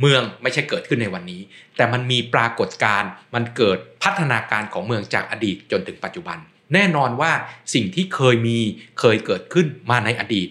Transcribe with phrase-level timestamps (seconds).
[0.00, 1.40] เมืองไม่ใช่เกิดขึ้นในวันนี้
[1.76, 6.38] แต่มันมีปรากฏการณ์มันเกิดพัฒนาการของเมืองจากอดีตจนถึงปัจจุบัน
[6.74, 7.32] แน่นอนว่า
[7.74, 8.58] สิ่งที่เคยมี
[9.00, 10.50] เคยเกิดขึ้นมาในอดีต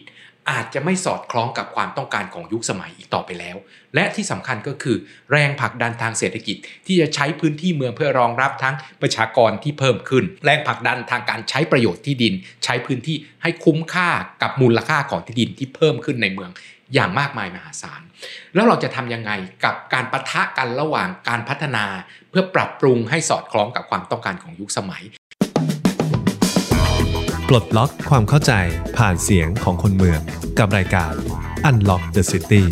[0.52, 3.58] อาจจะไม่สอดคล้องกับความต้องการของยุคสมัยอีกต่อไปแล้ว
[3.96, 4.98] และที่สำคัญก็คือ
[5.32, 12.34] แรงผลักดันทางเศรษฐกิจ ที่จะใช้พื้นที่เมืองเพื่อรองรับทั้งประชากรที่เพิ่มขึ้น แรงผลักดันทางการใช้ประโยชน์ที่ดิน
[12.64, 14.10] ใช้พื้นที่ให้คุ้มค่า
[14.42, 16.52] กับมูลค่าของที่ดินที่เพิ่มขึ้นในเมือง
[16.94, 18.02] อย่างมากมายมหาศาล
[18.56, 19.32] แล้วเราจะทำยังไง
[19.66, 21.86] กับการประทะกันระหว่างการพัฒนา
[22.30, 25.04] เพื่อปรับปรุงให้สอดคล้องกับความต้องการของยุคสมัย
[27.48, 28.54] ปลดล็อกความเข้าใจ
[28.98, 30.22] ผ่านเสียงของคนเมือง
[30.60, 31.14] กับรายการ
[31.70, 32.64] Unlock the City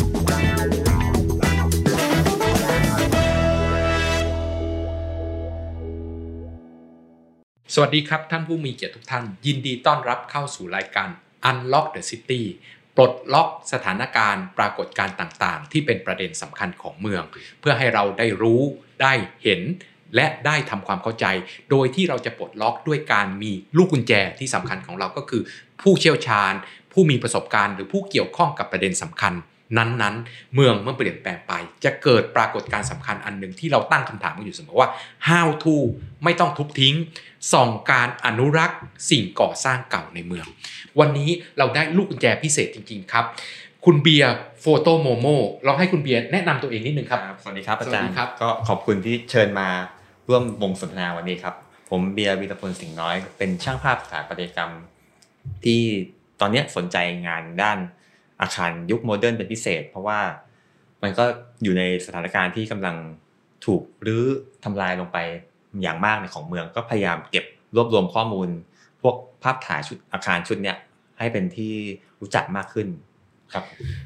[7.74, 11.08] สวัสดีครับท่านผู้มีเกียรติทุกท่าน ยินดีต้อนรับเข้าสู่รายการ
[11.50, 12.42] Unlock the City
[12.96, 17.22] ปลดล็อกสถานการณ์ปรากฏการณ์ต่างๆ ที่เป็นประเด็นสำคัญของเมือง
[17.60, 18.62] เพื่อให้เราได้รู้
[19.02, 19.62] ได้เห็น
[20.14, 21.26] และได้ทำความเข้าใจ
[21.70, 25.42] โดยที่เราจะปลดล็อกด้วยการมีลูกกุญแจที่สำคัญของเราก็คือ
[25.82, 26.52] ผู้เชี่ยวชาญ
[26.92, 29.34] ผู้มีประสบการณ์ หรือผู้เกี่ยวข้องกับประเด็นสำคัญ
[29.78, 31.52] นั้นๆ เมืองเมื่อเปลี่ยนแปลงไป
[31.84, 34.90] จะเกิดปรากฏการณ์สำคัญอันหนึ่งที่เราตั้งคำถามกันอยู่เสมอว่า
[35.28, 35.76] how to
[36.24, 36.94] ไม่ต้องทุบทิ้ง
[37.52, 38.78] ส่องการอนุรักษ์
[39.10, 40.46] สิ่งก่อสร้างเก่าในเมือง
[41.00, 43.24] วันนี้เราได้ลูกกุญแจพิเศษจริง ๆ ครับ
[43.84, 45.26] คุณเบียร์ Foto_momo
[45.64, 49.68] เราให้คุณเบียร์แนะนำตัวเองนิดนึงครับ สวัสดีครับอาจารสวัสดีครับก็ขอบคุณที่เชิญมา
[50.28, 51.54] ร่วมวงสนทนาวันนี้ครับ
[51.90, 54.72] ผมเบียร์วีรพลสิงห์น้อย เป็นช่างภาพสถาปัตยกรรม
[55.64, 55.80] ที่
[56.40, 57.78] ตอนเนี้ยสนใจงานด้าน
[58.40, 60.20] อาคารยุค modern เป็นพิเศษ เพราะว่า
[61.02, 61.24] มันก็
[61.62, 62.96] อยู่ในสถานการณ์ที่กำลัง
[63.66, 64.24] ถูกรื้อ
[64.64, 65.18] ทำลายลงไป
[65.82, 67.44] อย่างมากในของเมือง ก็พยายามเก็บ
[67.76, 68.48] รวบรวมข้อมูล
[69.02, 70.76] พวกภาพถ่ายชุดอาคารชุดเนี้ย
[71.18, 71.74] ให้เป็นที่
[72.20, 72.88] รู้จักมากขึ้น
[73.52, 73.64] ครับ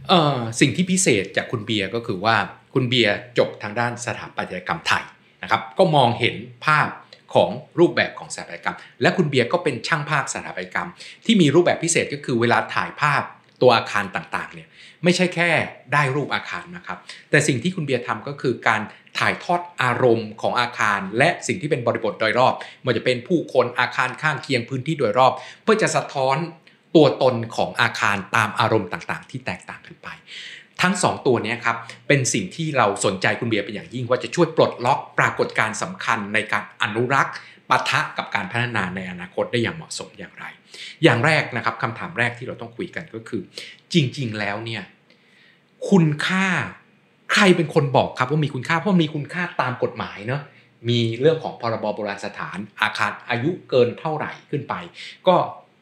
[0.08, 2.36] เอ่อสิ่งที่พิเศษจากคุณเบียร์ก็คือว่า
[2.74, 5.04] คุณเบียร์จบทางด้านสถาปัตยกรรมไทย
[5.42, 6.34] นะครับก็มองเห็น
[6.66, 6.88] ภาพ
[7.34, 10.88] ของรูปแบบของสถาปัตยกรรม และคุณเบียร์ก็เป็นช่างภาพสถาปัตยกรรม
[11.24, 13.22] ที่มีรูปแบบพิเศษก็คือเวลาถ่ายภาพ
[13.62, 14.68] ตัวอาคารต่างๆเนี่ย
[15.04, 15.50] ไม่ใช่แค่
[15.92, 16.98] ได้รูปอาคารนะครับ
[17.30, 18.80] แต่สิ่งที่คุณเบียร์ทำก็คือการ
[19.18, 25.32] ถ่ายทอดอารมณ์ของอาคาร และสิ่งที่เป็นบริบทโดยรอบไมันจะเป็นผู้คนอาคารข้างเคียงพื้นที่โดยรอบ
[25.62, 26.36] เพื่อจะสะท้อน
[26.96, 30.08] ตัวตนของอาคารตามอารมณ์ต่างๆ ที่แตกต่างกันไป
[30.82, 31.76] ทั้ง 2 ตัวนี้ครับ
[32.08, 37.34] เป็นสิ่งที่เราสนใจคุณเบียร์เป็นอย่างยิ่งว่าจะช่วยปลดล็อกปรากฏการณ์สำคัญในการอนุรักษ์
[37.70, 40.44] ปะทะกับการพัฒนาในอนาคตได้อย่างเหมาะสมอย่างไร
[41.02, 43.42] อย่างแรกนะครับคำถามแรกที่เราต้องคุยกันก็คือ
[43.92, 44.82] จริง ๆ แล้วเนี่ย
[45.90, 46.46] คุณค่า
[47.32, 50.42] ใครเป็นคนบอกครับว่ามีคุณค่าเพราะมีคุณค่าตามกฎหมายเนาะ
[50.88, 54.74] มีเรื่องของพรบโบราณสถาน อาคารอายุเกินเท่าไหร่ขึ้นไป
[55.28, 55.36] ก็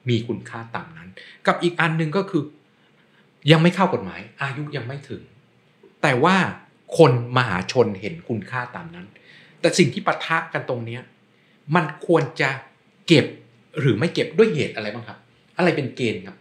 [0.09, 1.09] มีคุณค่าตามนั้น
[1.47, 2.43] กับอีกอันหนึ่งก็คือ
[3.50, 5.22] ยังไม่เข้ากฎหมาย อายุยังไม่ถึง
[6.03, 6.37] แต่ว่า
[6.98, 9.06] คนมหาชนเห็นคุณค่าตามนั้น
[9.60, 11.03] แต่สิ่งที่ปะทะกันตรงเนี้ย
[11.75, 12.51] มันควรจะ
[13.09, 13.27] เก็บ
[13.81, 15.19] หรือไม่เก็บด้วยเหตุอะไรบ้างครับ
[15.56, 16.37] อะไรเป็นเกณฑ์ครับ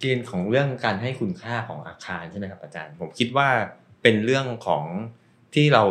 [0.00, 3.48] เกณฑ์ของเรื่องการให้คุณค่าของอาคารใช่ไหมครับอาจารย์ ผมคิดว่า
[4.02, 4.84] เป็นเรื่องของ
[5.54, 5.82] ที่เรา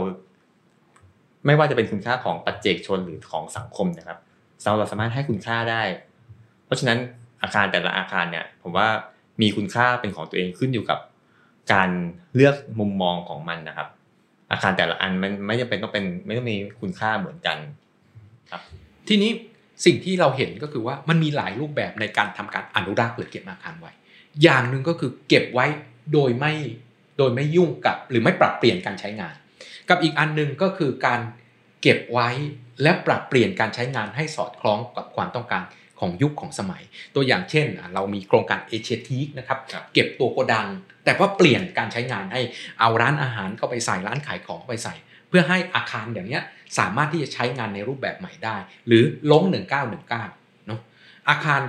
[1.45, 4.17] ไม่ว่าจะเป็นคุณค่าของปัจเจกชนหรือของสังคมนะครับ
[4.63, 5.83] เราสามารถให้คุณค่าได้
[6.65, 6.97] เพราะฉะนั้น
[7.41, 8.87] อาคารแต่ละอาคารเนี่ย ผมว่า
[9.41, 10.99] มีคุณค่าเป็นของตัวเองขึ้นอยู่กับ
[11.73, 11.89] การ
[12.35, 13.87] เลือกมุมมองของมันนะครับ
[14.51, 17.57] อาคารแต่ละอันมันไม่จำเป็นต้องเป็นไม่ต้องมีคุณค่าเหมือนกัน
[19.07, 19.31] ทีนี้
[19.85, 23.91] สิ่งที่เราเห็นก็คือว่ามันมีหลายรูปแบบในการทำการอนุรักษ์หรือเก็บอาคารไว้
[24.43, 25.65] อย่างหนึ่งก็คือเก็บไว้
[26.13, 26.53] โดยไม่
[27.17, 29.35] โดยไม่ยุ่งกับหรือไม่ปรับเปลี่ยนการใช้งาน
[29.89, 31.21] กับอีกอันหนึ่งก็คือการ
[31.81, 32.29] เก็บไว้
[32.81, 35.63] และปรับเปลี่ยนการใช้งานให้สอดคล้องกับความต้องการ
[35.99, 36.83] ของยุคของสมัย
[37.15, 40.67] ตัวอย่างเช่นอะเรามีโครงการเอเชียทีกนะครับครับเก็บตัวโกดัง
[41.05, 42.41] แต่ว่าเปลี่ยนการใช้งานให้
[42.79, 44.95] เอาร้านอาหารเข้าไปใส่ร้านขายของเข้าไปใส่
[45.29, 46.43] เพื่อให้อาคารอย่างเนี้ย
[46.77, 48.55] สามารถที่จะใช้งานในรูปแบบใหม่ได้
[48.87, 49.43] หรือล้ง
[50.05, 50.07] 1919
[50.67, 50.79] เนาะ
[51.29, 51.61] อาคาร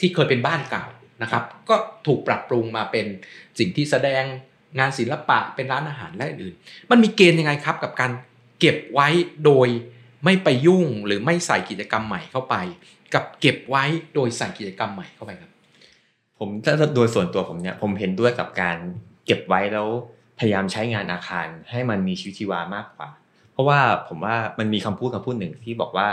[0.00, 0.84] ที่เคยเป็นบ้านเก่า
[1.22, 1.76] นะครับก็
[2.06, 3.06] ถูกปรับปรุงมาเป็น
[3.58, 4.24] สิ่งที่แสดง
[4.78, 6.54] งานศิลปะเป็นร้านอาหารและอื่น
[6.90, 8.12] มันมีเกณฑ์ยังไงครับกับการ
[8.60, 9.08] เก็บไว้
[9.44, 9.68] โดย
[10.24, 12.54] ไม่ไปยุ่งหรือไม่ใส่กิจกรรมใหม่เข้าไป
[13.14, 15.50] กับเก็บไว้โดยใส่กิจกรรมใหม่เข้าไปครับ
[16.38, 18.78] ผมถ้าโดยส่วนตัวผมเนี่ยผมเห็นด้วยกับการ
[19.26, 19.88] เก็บไว้แล้ว
[20.38, 23.08] พยายามใช้งานอาคารให้มันมีชีวิตชีวามากกว่า
[23.52, 26.08] เพราะว่าผมว่ามันมีคำพูดคำพูดหนึ่งที่บอกว่า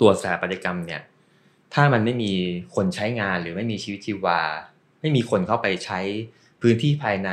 [0.00, 1.02] ตัวสถาปัตยกรรมเนี่ย
[1.74, 2.32] ถ้ามันไม่มี
[2.74, 4.40] คนใช้งานหรือไม่มีชีวิตชีวา
[5.00, 6.00] ไม่มีคนเข้าไปใช้
[6.62, 7.30] พื้นที่ภายใน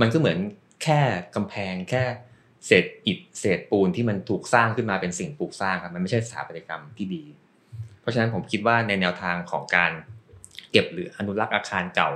[0.00, 0.38] มันก็เหมือน
[0.82, 1.00] แค่
[1.34, 2.02] กำแพงแค่
[2.66, 7.24] เศษอิฐเศษปูนที่มันถูกสร้างขึ้นมาเป็นสิ่งปลูกสร้างครับมันไม่ใช่สถาปัตยกรรมที่ดี
[8.00, 9.92] เพราะฉะนั้นผมคิดว่าในแนวทางของการ
[10.70, 12.10] เก็บหรืออนุรักษ์อาคารเก่า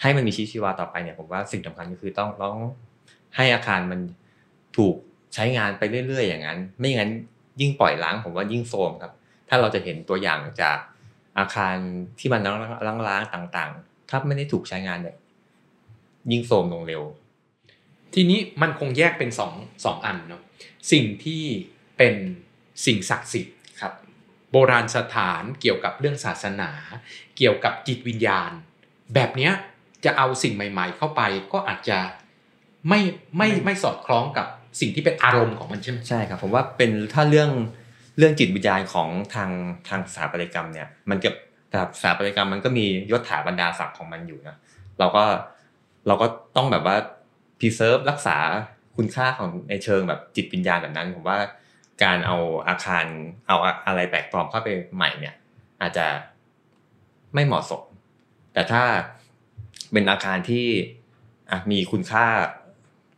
[0.00, 2.56] ให้มันมีชีวิตชีวาต่อไปเนี่ยผมว่าสิ่งสำคัญก็คือต้องต้อง
[3.36, 4.00] ให้อาคารมัน
[4.76, 4.94] ถูก
[5.34, 7.10] ใช้งานไปเรื่อย ๆ อย่างนั้น ไม่งั้น
[7.60, 9.12] ยิ่งปล่อยล้างผมว่ายิ่งโทรมครับ
[9.48, 10.78] ถ้าเราจะเห็นตัวอย่างจาก
[11.38, 11.76] อาคาร
[12.18, 12.40] ที่มัน
[13.08, 15.16] ล้างๆต่างๆ ถ้าไม่ได้ถูกใช้งานเนี่ย
[16.30, 17.02] ยิ่งโทรมลงเร็ว
[18.14, 19.52] ทีนี้มันคงแยกเป็นสอง
[19.84, 20.42] สองอันเนาะ
[20.92, 21.42] สิ่งที่
[21.98, 22.14] เป็น
[22.86, 23.92] สิ่งศักดิ์สิทธิ์ครับ
[24.52, 26.70] โบราณสถานเกี่ยวกับเรื่องศาสนา
[27.36, 28.50] เกี่ยวกับจิตวิญญาณ
[29.14, 29.52] แบบเนี้ย
[30.04, 31.22] จะเอาสิ่งใหม่ ๆ เข้าไป
[31.52, 31.98] ก็อาจจะ
[32.88, 33.00] ไม่
[33.36, 34.46] ไม่ไม่สอดคล้องกับ
[34.80, 37.50] สิ่งที่เป็นอารมณ์ของมันใช่ไหมใช่ครับผมว่าเป็นถ้าเรื่อง
[38.18, 39.50] เรื่องจิตวิญญาณของทาง
[39.88, 41.34] ทางสถาปัตยกรรมเนี่ย มันกับ
[42.00, 44.56] สถาปัตยกรรมมันก็มียศถาบรรดาศักดิ์ของมันอยู่นะ
[44.98, 45.24] เราก็
[46.06, 46.26] เราก็
[46.56, 46.96] ต้องแบบว่า
[47.58, 48.36] preserve รักษา
[48.96, 51.38] คุณค่าของในเชิงแบบจิตวิญญาณแบบนั้น ผมว่า
[52.02, 52.36] การเอา
[52.68, 53.04] อาคาร
[53.48, 53.56] เอา
[53.86, 55.34] อะไรแปลกปลอมเข้าไปใหม่เนี่ย
[55.80, 56.06] อาจจะ
[57.34, 57.82] ไม่เหมาะสม
[58.52, 58.82] แต่ถ้า
[59.92, 60.66] เป็นอาคารที่
[61.70, 62.26] มีคุณค่า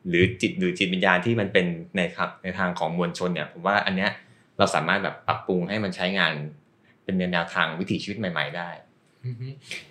[0.08, 1.66] หรือจิตหรือจิตวิญญาณที่มันเป็น
[1.96, 4.10] ในครับในทางของมวลชนเนี่ยผมว่าอันเนี้ย
[4.58, 6.32] เราสามารถแบบปรับปรุงให้มันใช้งาน
[7.04, 8.68] เป็นแนวทางวิถีชีวิตใหม่ ๆ ได้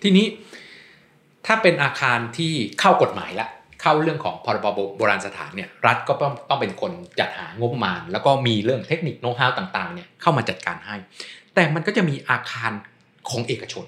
[0.02, 0.26] ทีนี้
[1.46, 3.48] ถ้าเป็นอาคารที่เข้ากฎหมายละ
[3.80, 4.66] เข้าเรื่องของพรบ
[4.96, 10.96] โบราณสถานเนี่ยรัฐก็ต้องต้องเป็นคนจัดหางบประมาณ แล้วก็มีเรื่องเทคนิคโน้ตฮาวต่างๆเนี่ยเข้ามาจัดการให้
[11.54, 12.72] แต่มันก็จะมีอาคาร
[13.30, 13.84] ของเอกชน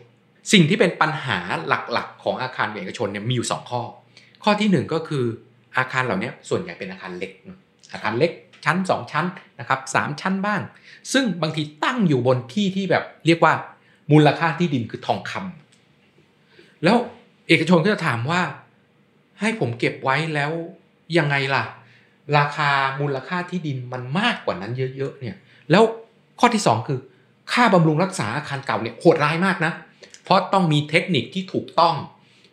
[0.53, 1.39] สิ่งที่เป็นปัญหา
[1.69, 3.83] หลักๆ ของอาคารเอกชนเนี่ยมีอยู่ 2 ข้อ
[4.45, 5.25] ข้อที่ 1 ก็คือ
[5.77, 7.31] อาคารเหล่านี้ส่วนใหญ่เป็นอาคารเล็ก
[7.93, 8.33] อาคารเล็ก
[8.65, 9.27] ชั้น 2 ชั้น
[9.61, 10.61] นะครับสามชั้นบ้าง
[11.13, 13.55] ซึ่งบางทีตั้งอยู่บนที่ที่แบบเรียกว่า
[14.13, 16.97] มูลค่าที่ดินคือทองคำแล้ว
[17.49, 18.41] เอกชนก็จะถามว่า
[19.41, 20.51] ให้ผมเก็บไว้แล้ว
[21.19, 21.65] ยังไงล่ะ
[22.39, 22.71] ราคา
[23.01, 25.37] มูลค่าที่ดินมันมากกว่านั้นเยอะๆเนี่ย
[25.71, 25.83] แล้ว
[26.41, 26.99] ข้อที่ 2 คือ
[27.53, 29.73] ค่าบำรุงรักษาอาคารเก่าเนี่ยโหดร้ายมากนะ
[30.25, 31.95] เพราะต้องมีเทคนิคที่ถูกต้อง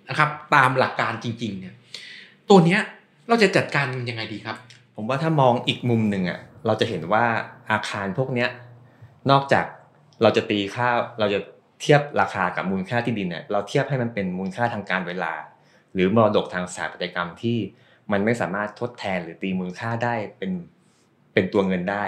[0.09, 1.75] นะครับตามหลักการจริงๆเนี่ย
[2.49, 2.81] ตัวเนี้ย
[3.29, 4.57] เราจะจัดการยังไงดีครับ
[4.95, 7.25] ผมว่าถ้ามองอีกมุมหนึ่งอะเราจะเห็นว่า
[7.71, 8.49] อาคารพวกเนี้ย
[9.31, 9.65] นอกจาก
[10.21, 10.87] เราจะตีค่า
[11.19, 11.39] เราจะ
[11.81, 15.33] เทียบราคากับมูลค่าที่ดินเนี่ยเราเทียบให้มันเป็นมูลค่าทางการเวลา
[15.93, 17.57] หรือมรดกทางสถาปัตยกรรมที่
[18.11, 20.51] มันไม่สามารถทดแทนหรือตีมูลค่าได้เป็น
[21.33, 22.05] เป็นตัวเงินได้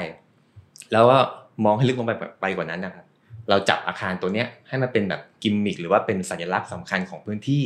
[0.91, 1.19] แล้วก็
[1.65, 3.05] มองให้ลึกลงไปไปกว่านั้นนะครับ
[3.49, 7.65] เราจับอาคารตัวเนี้ยให้มันเป็นแบบกิมมิคหรือว่าเป็นสัญลักษณ์สำคัญของพื้นที่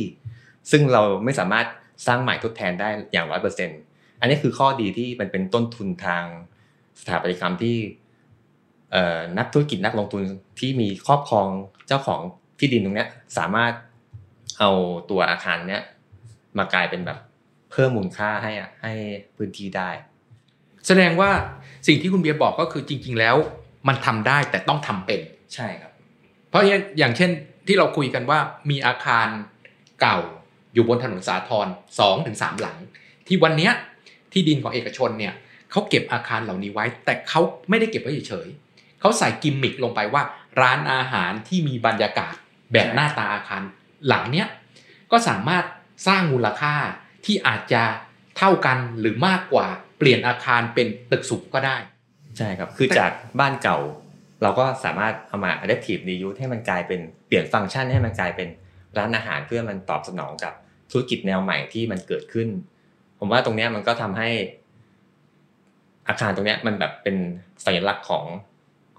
[0.70, 1.66] ซึ่งเราไม่สามารถ
[2.06, 3.80] สร้างใหม่ทดแทนได้อย่างร้อยเปอร์เซ็นต์
[4.20, 6.24] อันนี้คือข้อดีที่มันเป็นต้นทุนทาง
[7.00, 7.76] สถาปัตยกรรมที่
[9.38, 10.22] นักธุรกิจนักลงทุน
[10.60, 11.48] ที่มีครอบครอง
[11.88, 12.20] เจ้าของ
[12.58, 13.08] ที่ดินตรงเนี้ย
[13.38, 13.72] สามารถ
[14.58, 14.70] เอา
[15.10, 15.82] ตัวอาคารเนี้ย
[16.58, 17.18] มากลายเป็นแบบ
[17.70, 18.52] เพิ่มมูลค่าให้
[18.82, 18.92] ให้
[19.36, 19.90] พื้นที่ได้
[20.86, 21.30] แสดงว่า
[21.86, 23.36] สิ่งที่คุณเบียร์บอกก็คือจริง ๆ แล้ว
[23.88, 25.20] มันทำได้แต่ต้องทำเป็น
[25.54, 25.92] ใช่ครับ
[26.48, 26.62] เพราะ
[26.98, 27.30] อย่างเช่น
[27.66, 28.38] ที่เราคุยกันว่า
[28.70, 29.26] มีอาคาร
[30.00, 30.18] เก่า
[30.76, 31.66] อยู่บนถนนสาทร
[31.98, 32.76] สองถึงสามหลัง
[33.26, 33.70] ที่วันนี้
[34.32, 35.34] ที่ดินของเอกชนเนี่ย
[35.70, 40.22] เขาเก็บอาคารเหล่านี้ไว้ แต่เขาไม่ได้เก็บไว้เฉยๆเขาใส่กิมมิคลงไปว่า
[40.60, 42.34] ร้านอาหารที่มีบรรยากาศ
[42.72, 43.62] แบบหน้าตาอาคาร
[44.08, 44.48] หลังเนี้ย
[45.12, 45.64] ก็สามารถ
[46.06, 46.74] สร้างมูลค่า
[47.24, 47.82] ที่อาจจะ
[48.38, 49.66] เท่ากันหรือมากกว่า
[49.98, 51.76] เปลี่ยนอาคารเป็นตึกสูงก็ได้
[52.38, 53.78] ใช่ครับ คือจากบ้านเก่า
[54.42, 58.48] เราก็สามารถเอามา adaptive reuse ให้มันกลายเป็นเปลี่ยนฟังก์ชันให้มันกลายเป็น
[58.98, 60.54] ร้านอาหารเพื่อมันตอบสนองกับ
[60.90, 62.48] ธุรกิจแนวใหม่ที่มันเกิดขึ้น
[63.18, 64.28] ผมว่าตรงเนี้ยมันก็ทำให้
[66.08, 67.16] อาคารตรงเนี้ยมันแบบเป็น
[67.64, 68.24] สัญลักษณ์ของ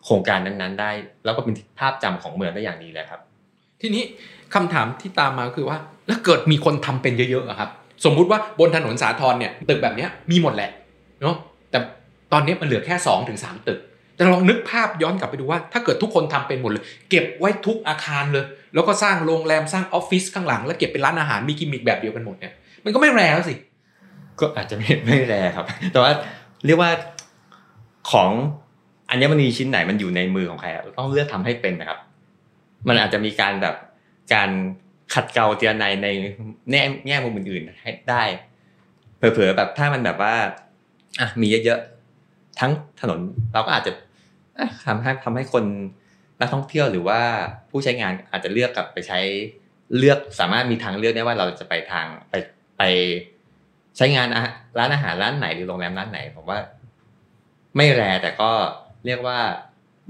[0.03, 0.91] โครงการนั้นๆ ได้
[1.25, 3.21] แล้วก็เป็นภาพจำของเมืองได้อย่างดีเลยครับ
[3.81, 4.03] ทีนี้
[4.53, 5.77] คำถามที่ตามมาคือว่า
[6.07, 7.69] แล้วเกิดมีคนทำเป็นเยอะๆครับ
[8.05, 10.71] สมมุติว่าบนถนนสาทรเนี่ยตึกแบบเนี้ยมีหมดแหละ
[11.21, 11.35] เนาะ
[11.71, 11.79] แต่
[12.33, 13.79] ตอนนี้มันเหลือแค่2อถึงสตึก
[14.17, 23.55] แต่ลองนึกภาพย้อนกลับไปดูว่า ถ้าเกิดทุกคนทำเป็นหมดเลย เก็บไว้ทุกอาคารเลย แล้วก็สร้างโรงแรมสร้างออฟฟิศข้างหลัง แล้วเก็บเป็นร้านอาหารมีกิมมิคแบบเดียวกันหมดเนี่ยมันก็ไม่แรงแล้วสิ
[24.39, 26.11] ก็อาจจะไม่ไม่แรงครับ แต่ว่า
[26.65, 26.91] เรียกว่า
[28.11, 28.29] ของ
[29.09, 31.99] อัญมณีชิ้นไหนมันอยู่ในมือของใครเราต้องเลือกทำให้เป็นนะครับ
[32.87, 33.75] มันอาจจะมีการแบบ
[34.33, 34.49] การ
[35.13, 36.07] ขัดเกลาเจรไนใน
[36.71, 38.23] แง่แง่มุมอื่นๆให้ได้
[39.17, 40.33] เผลอๆแบบถ้ามันแบบว่า
[41.19, 42.71] อะมีเยอะๆทั้ง
[43.01, 43.19] ถนน
[43.53, 43.91] เราก็อาจจะ
[44.87, 45.65] ทำให้ทำให้คน
[46.39, 47.19] นักท่องเที่ยวหรือว่า
[47.69, 49.19] ผู้ใช้งานอาจจะเลือกกลับไปใช้
[49.97, 52.33] เลือกสามารถมีทางเลือกได้ว่าเราจะไปทางไป
[52.77, 52.83] ไป
[53.97, 54.27] ใช้งาน
[54.79, 56.59] ร้านอาหารร้านไหนหรือโรงแรมร้านไหนผมว่า
[57.77, 58.49] ไม่แรแต่ก็
[59.05, 59.39] เรียกว่า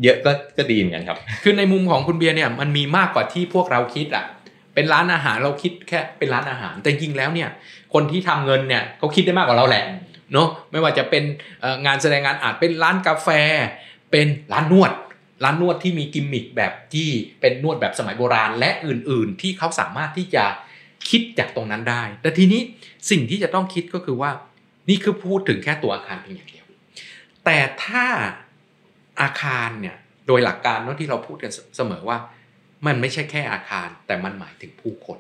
[0.04, 4.26] เยอะก็ก็ดีเหมือนกันครับ คือในมุมของคุณเบียร์เนี่ยมันมีมากกว่าที่พวกเราคิดอะ
[4.74, 7.50] เป็นร้านอาหารเราคิดแค่เป็นร้านอาหาร แต่จริงแล้วเนี่ย
[7.94, 9.84] คนที่ทำเงินเนี่ยเขาคิดได้มากกว่าเราแหละ
[10.34, 11.24] เนาะไม่ว่าจะเป็น
[11.86, 13.30] งานแสดงงานอาจเป็นร้านกาแฟ
[14.12, 14.92] เป็นร้านนวด
[15.44, 17.10] ร้านนวดที่มีกิมมิคแบบที่
[17.42, 20.46] เป็นนวดแบบสมัยโบราณ และอื่นๆ ที่เขาสามารถที่จะ
[21.10, 22.62] คิดจากตรงนั้นได้ แต่ทีนี้
[23.10, 24.32] สิ่งที่จะต้องคิดก็คือว่า
[24.90, 26.66] นี่คือพูดถึงแค่ตัวอาคารเพียงอย่างเดียว
[27.46, 28.06] แต่ถ้า
[29.22, 29.96] อาคารเนี่ย
[30.28, 32.18] โดยหลักการเนาะที่เราพูดกันเสมอว่า
[32.86, 35.20] มันไม่ใช่แค่อาคาร แต่มันหมายถึงผู้คน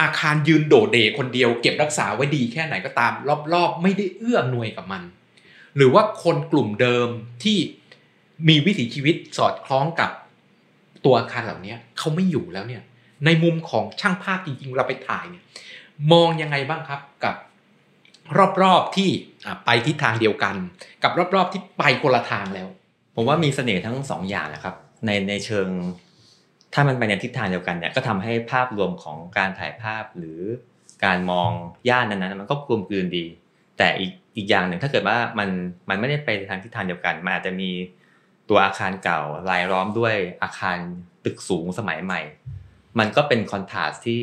[0.00, 3.12] อาคารยืนโดดเดคนเดียว เก็บรักษาไว้ดีแค่ไหนก็ตาม
[3.54, 5.02] รอบๆ ไม่ได้เอื้อหน่วยกับมัน
[5.76, 7.08] หรือว่าคนกลุ่มเดิม
[7.44, 7.58] ที่
[8.48, 10.10] มีวิถีชีวิตสอดคล้องกับ
[11.04, 12.82] ตัวอาคารเหล่านี้เขาไม่อยู่แล้วเนี่ย
[13.24, 15.44] ในมุมของช่างภาพจริงๆเราไปถ่ายเนี่ย
[16.12, 17.34] มองยังไงบ้างครับกับ
[18.62, 19.10] รอบๆที่
[19.64, 20.54] ไปทิศทางเดียวกัน
[21.02, 22.68] กับรอบๆที่ไปคนละทางแล้ว
[23.14, 24.74] ผมว่ามีเสน่ห์ทั้งสองอย่างนะครับ
[25.06, 25.68] ในในเชิง
[26.74, 30.40] ถ้ามันไปในทิศทางเดียวกันเนี่ยก็ทำให้ภาพรวมของการถ่ายภาพหรือ
[31.04, 31.50] การมอง
[31.88, 33.24] ย่านนั้นๆมันก็กลมกลืนดี
[33.78, 35.48] แต่อีกอีกอย่างหนึ่งถ้าเกิดว่ามัน
[35.88, 37.70] มันไม่ได้ไปทางทิศทางเดียวกันมันอาจจะมี
[38.48, 39.20] ตัวอาคารเก่า
[39.50, 40.78] รายล้อมด้วยอาคาร
[41.24, 42.20] ตึกสูงสมัยใหม่
[42.98, 44.22] มันก็เป็นคอนทราสที่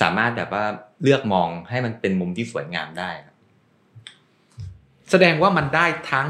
[0.00, 0.64] สามารถแบบว่า
[1.02, 3.10] เลือกมองให้มันเป็นมุมที่สวยงามได้
[5.10, 6.28] แสดงว่ามันได้ทั้ง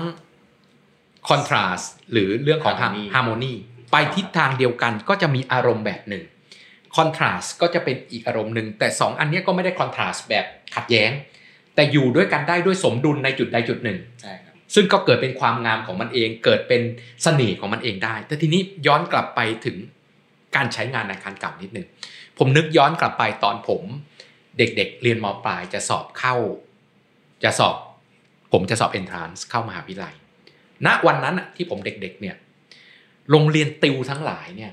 [1.28, 1.80] คอนทราส
[2.12, 2.74] หรือเรื่องของ
[3.14, 3.52] ฮาร์โมนี
[3.90, 6.24] ไปทิศทางเดียวกันก็จะมีอารมณ์แบบหนึ่ง
[6.96, 10.44] คอนทราสก็จะเป็นอีกอารมณ์หนึ่งแต่2อันนี้ก็ไม่ได้คอนทราสแบบ
[10.74, 11.10] ขัดแย้ง
[11.74, 16.82] แต่อยู่ด้วยกันได้ด้วยสมดุลในจุดใดจุดหนึ่งใช่ครับซึ่งก็เกิดเป็นความงามของมันเอง เกิดเป็น
[17.22, 19.76] เสน่ห์ของมันเองได้ แต่ทีนี้ย้อนกลับไปถึง
[20.56, 21.86] การใช้งานอาคารเก่านิดหนึ่ง
[22.38, 23.82] ผมนึกย้อนกลับไปตอนผม
[24.58, 26.36] เด็กๆเรียนม.ปลายจะสอบเข้า
[27.44, 27.76] จะสอบ
[28.52, 30.14] ผมจะสอบเอนทรานซ์เข้ามหาวิทยาลัย
[30.86, 32.36] ณวันนั้นที่ผมเด็กๆเนี่ย
[33.30, 34.72] โรงเรียนติวทั้งหลายเนี่ย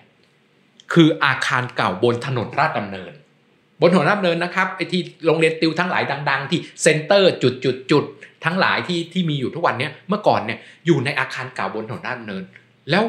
[0.94, 3.14] คืออาคารเก่าบนถนนราชดำเนิน
[3.82, 8.04] บนถนนราชดำเนินนะครับไอ้ที่โรงเรียนติวทั้งหลายดัง ๆ ที่ center จุดจุดจุด
[8.46, 12.44] ทั้งหลายที่ที่มีอยู่ทุกวันเนี้ยเมื่อก่อนเนี่ยอยู่ในอาคารเก่าบนถนนราชดำเนิน
[12.90, 13.04] แล้ว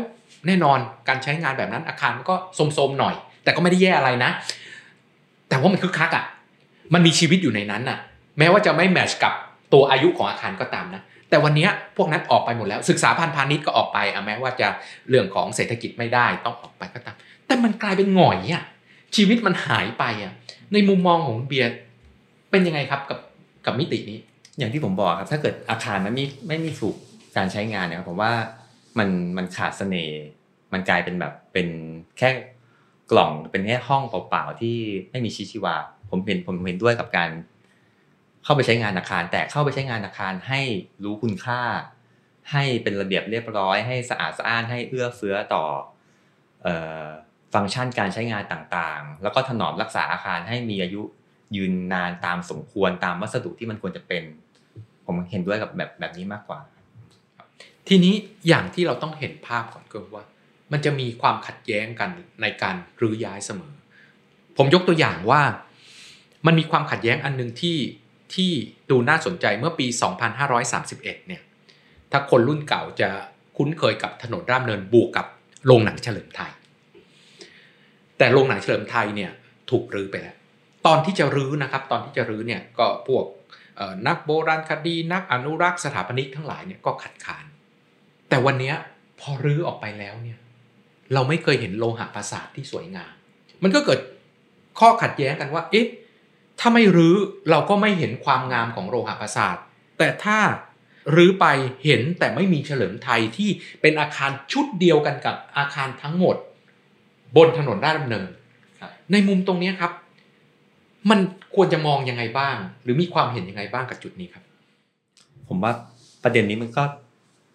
[0.47, 4.31] แน่นอนการใช้งานแบบนั้นอาคารมันก็โทมๆหน่อย แต่ก็ไม่ได้แย่อะไรนะ
[5.49, 6.25] แต่ว่ามันคึกคักอะ
[6.95, 7.99] มันมีชีวิตอยู่ในนั้นอะ
[8.39, 9.33] แม้ว่าจะไม่แมชกับ
[9.73, 14.69] ตัวอายุของอาคารก็ตามนะแต่วันนี้พวกนั้นออกไปหมดแล้ว ศึกษาพันพาณิชย์ก็ออกไปอะแม้ว่าจะ
[15.09, 18.65] เรื่องของเศรษฐกิจไม่ได้ต้องออกไปก็ตาม แต่มันกลายเป็นหงอยอะ
[19.17, 20.33] ชีวิตมันหายไปอะ
[20.73, 21.71] ในมุมมองของเบียร์
[22.51, 23.19] เป็นยังไงครับกับ
[23.67, 24.19] กับมิตินี้
[24.59, 26.97] อย่างที่ผมบอกครับ ถ้าเกิดอาคารมันไม่ไม่มีถูก
[27.37, 28.33] การใช้งานเนี่ยผมว่า
[28.99, 30.19] มันมันขาดเสน่ห์
[30.73, 31.69] มันกลายเป็นแบบเป็น
[32.19, 32.29] แค่
[33.11, 34.77] กล่องเป็นแค่ห้องเปล่าๆที่
[35.11, 35.77] ไม่มีชีวา
[36.11, 37.31] ผมเห็นผมเห็นด้วยกับการ
[38.45, 40.61] เข้าไปใช้งานอาคาร แต่เข้าไปใช้งานอาคารให้
[41.05, 41.63] รู้คุณค่า
[42.53, 45.65] ให้เป็นระเบียบเรียบร้อย ให้สะอาดสะอ้านให้เอื้อเฟื้อต่อ
[47.55, 51.03] ฟังก์ชันการใช้งานต่างๆ แล้วก็ถนอมรักษาอาคารให้มีอายุ
[51.57, 54.23] ยืนนานตามสมควรตามวัสดุที่มันควรจะเป็น
[55.07, 56.61] ผมเห็นด้วยกับแบบแบบนี้มากกว่า
[57.89, 58.15] ทีนี้
[58.49, 60.25] อย่างที่เราต้องเห็นภาพก่อนก็ว่า
[60.73, 62.11] มันจะมีความขัดแย้งกัน
[62.43, 63.73] ในการรื้อย้ายเสมอ
[64.57, 65.43] ผมยกตัวอย่างว่า
[66.47, 67.79] มันมีความขัดแย้งอันหนึ่งที่
[68.35, 68.51] ที่
[68.91, 69.87] ดูน่าสนใจเมื่อปี
[70.37, 71.43] 2531 เนี่ย
[72.11, 73.09] ถ้าคนรุ่นเก่าจะ
[73.57, 75.27] คุ้นเคยกับถนนรามเนินบวกกับ
[75.67, 76.53] โรงหนังเฉลิมไทย
[78.21, 79.31] แต่โรงหนังเฉลิมไทยเนี่ย
[79.71, 80.37] ถูกรื้อไปแล้ว
[80.87, 83.25] ตอนที่จะรื้อนะครับ ตอนที่จะรื้อเนี่ยก็พวก
[84.07, 87.45] นักโบราณคดี นักอนุรักษ์สถาปนิกทั้งหลายเนี่ยก็ขัดขาน
[88.29, 88.73] แต่วันนี้
[89.21, 90.39] พอรื้อออกไปแล้วเนี่ย
[91.15, 93.13] เราไม่เคยเห็นโลหะประสาทที่สวยงาม
[93.63, 94.01] มันก็เกิด
[94.81, 95.87] ข้อขัดแย้งกันว่า เอ๊ะ
[96.61, 97.17] ถ้าไม่รื้อ
[97.51, 99.57] เราก็ไม่เห็นความงามของโลหะประสาท
[99.99, 100.39] แต่ถ้า
[101.17, 101.47] รื้อไป
[101.85, 103.51] เห็นแต่ไม่มีเฉลิมไทยที่
[103.81, 106.37] เป็นอาคารชุดเดียวกันกับอาคารทั้งหมด
[107.37, 108.27] บนถนนราชดำเนิน
[109.13, 109.93] ในมุมตรงนี้ครับ
[111.11, 111.21] มัน
[111.55, 114.45] ควรจะมองยังไงบ้าง หรือมีความเห็นยังไงบ้างกับจุดนี้ครับ
[115.49, 115.73] ผมว่า
[116.25, 116.83] ประเด็นนี้มันก็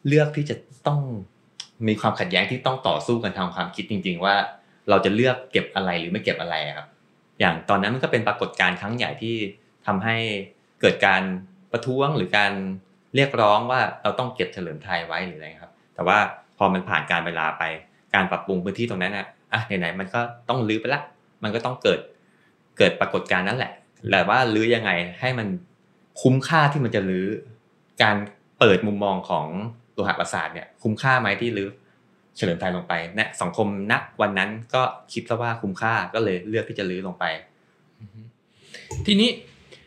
[0.07, 0.55] เลือกที่จะ
[0.87, 0.99] ต้อง
[1.87, 4.35] มีความขัดแย้งที่ต้องต่อสู้กันทางความคิดจริง ๆ ว่า
[4.89, 6.87] เราจะเลือกเก็บอะไรหรือไม่เก็บอะไรครับ
[7.39, 9.35] อย่างตอนนั้นมันก็เป็นปรากฏการณ์ครั้งใหญ่ที่
[9.87, 10.15] ทำให้
[10.81, 11.23] เกิดการ
[11.71, 12.51] ประท้วงหรือการ
[13.15, 16.17] เรียกร้องว่าเราต้องเก็บเฉลิมไทยไว้หรืออะไรครับ แต่ว่า
[16.57, 17.63] พอมันผ่านการเวลาไป
[18.13, 21.01] การปรับปรุงพื้นที่ตรงนั้นนะ อะไหนๆมันก็ต้องลื้อไปละ
[21.43, 21.99] มันก็ต้องเกิด
[22.77, 23.71] เกิดปรากฏการณ์นั้นแหละ
[24.11, 25.47] แต่ว่าลื้อยังไงให้มัน
[26.21, 27.27] คุ้มค่าที่มันจะลื้อ
[28.03, 28.15] การ
[28.59, 29.47] เปิดมุมมองของ
[29.93, 31.69] โลหะประสาทเนี่ยคุ้มค่าไหมที่ลื้อ
[32.37, 34.81] เฉลิมไทยลงไปนะสังคมนักวันนั้นก็
[35.13, 37.25] คิดว่าคุ้มค่าก็เลยเลือกที่จะลื้อลงไป
[39.05, 39.29] ทีนี้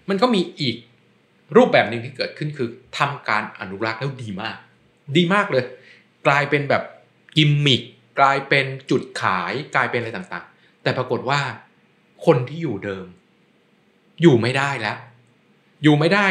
[0.08, 0.76] มันก็มีอีก
[1.56, 4.56] รูปแบบหนึ่งที่เกิดขึ้นคือทำการอนุรักษ์แล้วดีมาก
[5.16, 5.64] ดีมากเลย
[6.26, 6.82] กลายเป็นแบบ
[7.36, 7.82] กิมมิค
[8.20, 11.40] กลายเป็นจุดขายกลายเป็นอะไรต่างๆ แต่ปรากฏว่า
[12.26, 13.06] คนที่อยู่เดิม
[14.22, 14.98] อยู่ไม่ได้แล้ว
[15.82, 16.26] อยู่ไม่ได้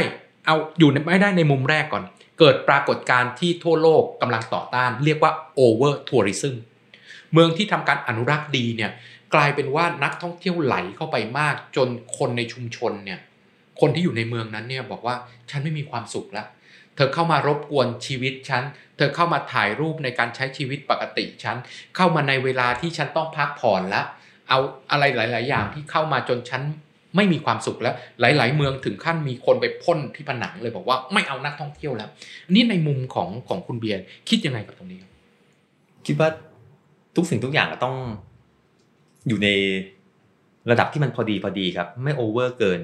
[0.45, 2.03] เอาอยู่ไม่ได้ในมุมแรกก่อน
[2.39, 5.31] เกิดปรากฏการณ์ที่ทั่วโลกกำลังต่อต้าน เรียกว่า
[5.65, 6.55] over tourism
[7.33, 8.91] เมืองที่ทำการอนุรักษ์ดีเนี่ย
[9.33, 13.19] กลายเป็นว่านักท่องเที่ยวไหลเข้าไปมาก จนคนในชุมชนเนี่ย
[13.81, 15.15] คนที่อยู่ในเมืองนั้นเนี่ยบอกว่า
[15.49, 16.47] ฉันไม่มีความสุขแล้ว
[16.97, 18.63] เธอเข้ามารบกวนชีวิตฉัน
[18.97, 21.57] เธอเข้ามาถ่ายรูปในการใช้ชีวิตปกติฉัน
[21.95, 24.05] เข้ามาในเวลาที่ฉันต้องพักผ่อนล้ว
[24.49, 24.59] เอา
[24.91, 26.61] อะไรหลาย ๆ อย่างที่เข้ามาจนฉัน
[27.15, 32.09] ไม่มีความสุขแล้ว หลาย ๆ เมืองถึงขั้นมีคนไปพ่นที่ผนังเลยบอกว่าไม่เอานักท่องเที่ยวแล้ว
[32.53, 33.99] นี่ในมุมของของคุณเบียร์
[34.29, 35.11] คิดยังไงกับตรงนี้ครับ
[36.05, 36.29] คิดว่า
[37.15, 37.95] ทุกสิ่งทุกอย่างก็ต้อง
[39.27, 39.49] อยู่ใน
[40.71, 42.81] ระดับที่มันพอดีพอดีครับ ไม่ over เกิน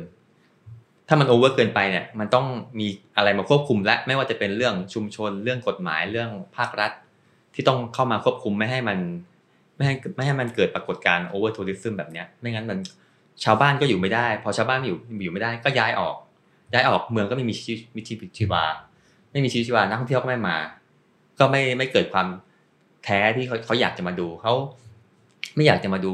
[1.07, 2.45] ถ้ามัน over เกินไปเนี่ยมันต้อง
[2.79, 6.91] มีอะไรมาควบคุมและไม่ว่าจะเป็นเรื่องชุมชนเรื่องกฎหมายเรื่องภาครัฐ
[7.53, 8.97] ที่ต้องเข้ามาควบคุมไม่ให้มัน
[9.75, 12.79] ไม่ให้ไม่ให้มันเกิดปรากฏการณ์ overtourism แบบเนี้ยไม่งั้นมัน
[13.43, 16.15] ชาวบ้านก็อยู่ไม่ได้ พอชาวบ้านอยู่อยู่ไม่ได้ก็ย้ายออก
[16.73, 18.63] ย้ายออกเมืองก็ไม่มีชีวิตชีวิตชีวา
[19.31, 20.57] ไม่มีชีวิตชีวานักท่องเที่ยวก็ไม่มา
[21.39, 22.27] ก็ไม่ไม่เกิดความ
[23.03, 24.53] แท้ที่เขาเขาอยากจะมาดูเขา
[25.55, 26.13] ไม่อยากจะมาดู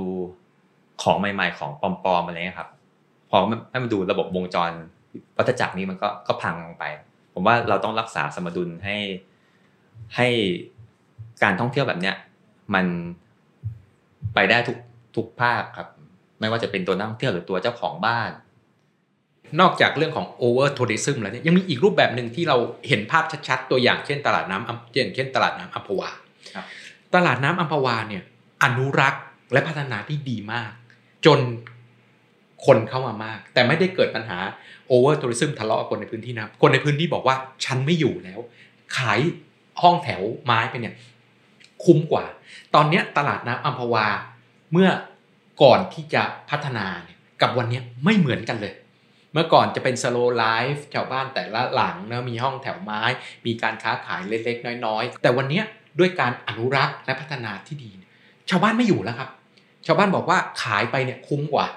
[1.02, 2.70] ของใหม่ ๆ ของปลอมๆอะไรเงี้ยครับ
[3.30, 4.72] พอไม่มาดูระบบวงจร
[5.38, 6.84] วัฏจักรนี้มันก็ก็พังลงไป
[7.34, 8.98] ผมว่าเราต้องรักษาสมดุลให้
[10.16, 10.28] ให้
[11.44, 12.16] การท่องเที่ยวแบบเนี้ย
[12.74, 12.86] มัน
[14.34, 14.78] ไปได้ทุก
[15.16, 15.88] ทุกภาคครับ
[16.40, 18.32] ไม่ว่าจะเป็นตัวนักท่องเที่ยวหรือตัวเจ้าของบ้าน
[19.60, 22.58] นอกจากเรื่องของ over tourism แล้วเนี่ยยังมีอีกรูปแบบหนึ่งที่เรา
[22.88, 26.10] เห็นภาพชัดๆ ตัวอย่างเช่นตลาดน้ำอัมเช่นเช่นตลาดน้ำอัมพวา
[26.56, 26.66] ครับ
[27.16, 28.24] ตลาดน้ำอัมพวาเนี่ย
[28.64, 30.72] อนุรักษ์และพัฒนาที่ดีมาก
[31.26, 31.40] จน
[32.66, 34.38] คนเข้ามามาก แต่ไม่ได้เกิดปัญหา
[34.92, 37.36] over tourism ทะเลาะกับคนในพื้นที่นะคนในพื้นที่บอกว่า
[37.66, 38.40] ฉันไม่อยู่แล้ว
[38.98, 39.20] ขาย
[39.82, 40.94] ห้องแถวไม้ไปเนี่ย
[41.84, 42.26] คุ้มกว่า
[42.76, 44.08] ตอนนี้ตลาดน้ำอัมพวา
[44.72, 44.90] เมื่อ
[45.64, 48.74] ก่อนที่จะพัฒนาเนี่ยกับวันนี้ไม่เหมือนกันเลย
[49.34, 53.02] เมื่อก่อนจะเป็น slow life ชาวบ้านแต่ละหลังนะมีห้องแถวไม้
[53.46, 55.62] มีการค้าขายเล็กๆ น้อยๆ แต่วันนี้
[56.00, 57.92] ด้วยการอนุรักษ์และพัฒนาที่ดี
[58.50, 59.30] ชาวบ้านไม่อยู่แล้วครับ
[59.86, 61.68] ชาวบ้านบอกว่าขายไปเนี่ยคุ้มกว่า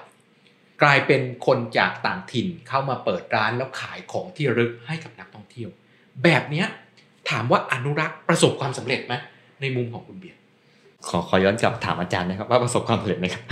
[0.81, 5.69] กลายเป็นคนจากต่างถิ่นเข้ามาเปิดร้านแล้วขายของที่ระลึกให้กับนักท่องเที่ยว
[6.23, 6.67] แบบเนี้ย
[7.29, 9.13] ถามว่าอนุรักษ์ประสบความสำเร็จไหม
[9.61, 10.39] ในมุมของคุณเบียร์
[11.07, 13.43] ขอขอย้อนกลับถามอาจารย์นะครับ ว่าประสบความสำเร็จไหมครับ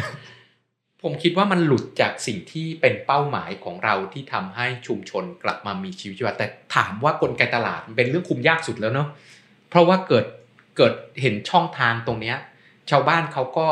[1.02, 9.08] ผมคิดว่ามันหลุดจากสิ่งที่เป็นเป้าหมายของเราที่ทำให้ชุมชนกลับมามีชีวิตชีวาแต่ถามว่ากลไกตลาดมันเป็นเรื่องคุมยากสุดแล้วเนาะ
[9.70, 10.26] เพราะว่าเกิด
[10.78, 12.38] เกิดเห็นช่องทางตรงเนี้ย
[12.90, 13.68] ชาวบ้านเขาก็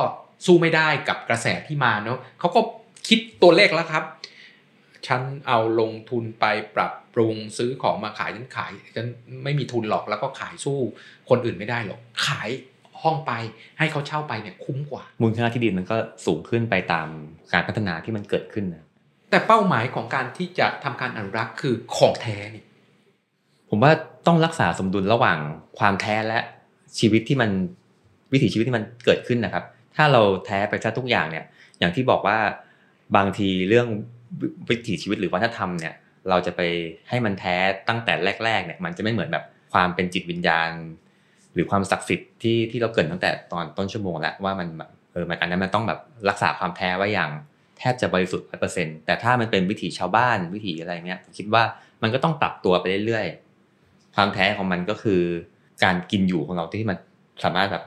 [0.46, 2.62] สู้ไม่ได้กับกระแสที่มาเนาะเขาก็
[3.08, 4.04] คิดตัวเลขแล้วครับ
[5.08, 9.08] ฉันเอาลงทุนไปปรับปรุงซื้อของมาขายฉันขายฉัน
[9.44, 10.80] ไม่มีทุนหรอกแล้วก็ขายสู้
[11.30, 12.50] คนอื่นไม่ได้หรอกขาย
[13.02, 13.32] ห้องไป
[13.80, 17.08] ให้เขาเช่าไปเนี่ยคุ้มกว่า มูลค่าที่ดินมันก็สูงขึ้นไปตาม
[17.54, 18.86] การพัฒนาที่มันเกิดขึ้นนะ
[19.32, 22.64] แต่เป้าหมายของการที่จะทำการอนุรักษ์คือของแท้นี่
[23.70, 23.92] ผมว่า
[24.28, 25.40] ต้องรักษาสมดุลระหว่าง
[25.80, 26.40] ความแท้และ
[27.00, 27.50] ชีวิตที่มัน
[28.34, 29.64] วิถีชีวิตที่มันเกิดขึ้นนะครับ
[29.96, 31.46] ถ้าเราแท้ไปซะทุกอย่างเนี่ย
[31.80, 32.38] อย่างที่บอกว่า
[33.16, 33.88] บางทีเรื่อง
[34.70, 35.94] วิถีชีวิตหรือวัฒนธรรมเนี่ย
[36.30, 36.62] เราจะไป
[37.10, 37.56] ให้มันแท้
[37.90, 38.14] ตั้งแต่
[38.46, 39.44] แรก ๆ เนี่ย มันจะไม่เหมือนแบบ
[39.74, 40.70] ความเป็นจิตวิญญาณ
[41.54, 44.68] หรือความศักดิ์สิทธิ์ที่ที่เราเกิดตั้งแต่ตอนต้นชั่วโมงแล้วว่ามัน
[45.12, 47.32] เออมันอันนั้นมันต้องแบบรักษาความแท้ไว้อย่าง
[47.78, 51.64] แทบจะบริสุทธิ์ร้อยเปอร์เซ็นต์แต่ถ้ามันเป็นวิถีชาวบ้านวิถีอะไรเนี้ยผมคิดว่า
[52.02, 55.22] มันก็ต้องปรับตัวไปเรื่อยๆความแท้ของมันก็คือ
[55.84, 56.98] การกินอยู่ของเราที่มัน
[57.44, 57.84] สามารถแบบ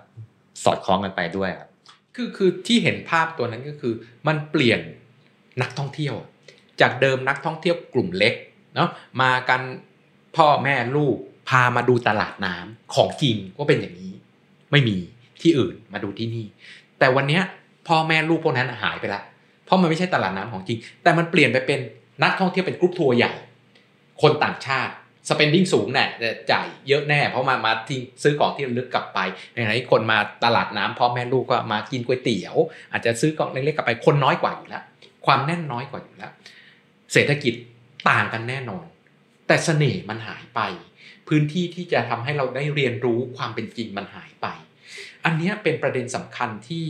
[0.65, 1.69] สอดคล้องกันไปด้วยครับ
[2.17, 3.95] คือคือที่เห็นภาพตัวนั้นก็คือ
[4.29, 4.81] มันเปลี่ยน
[5.61, 6.15] นักท่องเที่ยว
[6.81, 8.35] จากเดิมนักท่องเที่ยวกลุ่มเล็ก
[8.75, 8.89] เนาะ
[9.23, 9.61] มากัน
[10.37, 11.17] พ่อแม่ลูก
[11.49, 14.13] พามาดูตลาดน้ำของจริงก็เป็นอย่างนี้
[14.71, 14.97] ไม่มี
[15.43, 16.47] ที่อื่นมาดูที่นี่
[16.99, 17.41] แต่วันนี้
[17.89, 19.23] พ่อแม่ลูกพวกนั้นหายไปละ
[19.65, 21.81] เพราะมันไม่ใช่ตลาดน้ำของจริง แต่มันเปลี่ยนไปเป็น
[22.23, 23.33] นักท่องเที่ยวเป็นกรุ๊ปทัวร์ใหญ่
[24.23, 24.93] คนต่างชาติ
[25.29, 29.19] spending สูงแน่แต่จ่ายเยอะแน่ เพราะมามาทิ้งซื้อของที่ระลึกกลับไป
[29.53, 32.57] ในขณะที่คนมาตลาดน้ำพ่อแม่ลูกก็มากินก๋วยเตี๋ยว
[32.93, 34.85] อาจจะซื้อของเล็กๆกลับไปคนน้อยกว่าอยู่แล้ว
[35.27, 36.33] ความแน่นน้อยกว่าอยู่แล้ว
[37.13, 37.55] เศรษฐกิจ
[38.11, 38.85] ต่างกันแน่นอน
[39.47, 40.61] แต่เสน่ห์มันหายไป
[41.29, 44.47] พื้นที่ที่จะทำให้เราได้เรียนรู้ความเป็นจริงมันหายไป
[45.25, 46.87] อันนี้เป็นประเด็นสำคัญที่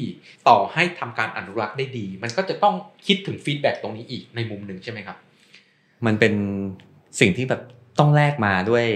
[0.49, 2.75] ต่อให้ทำการอนุรักษ์ได้ดี มันก็จะต้อง
[3.07, 5.17] คิดถึง feedback ตรงนี้อีกในมุมหนึ่งใช่ไหมครับ
[6.07, 6.35] มันเป็น
[7.21, 7.63] สิ่งที่แบบ
[7.99, 8.87] ต้องแลกมาด้วย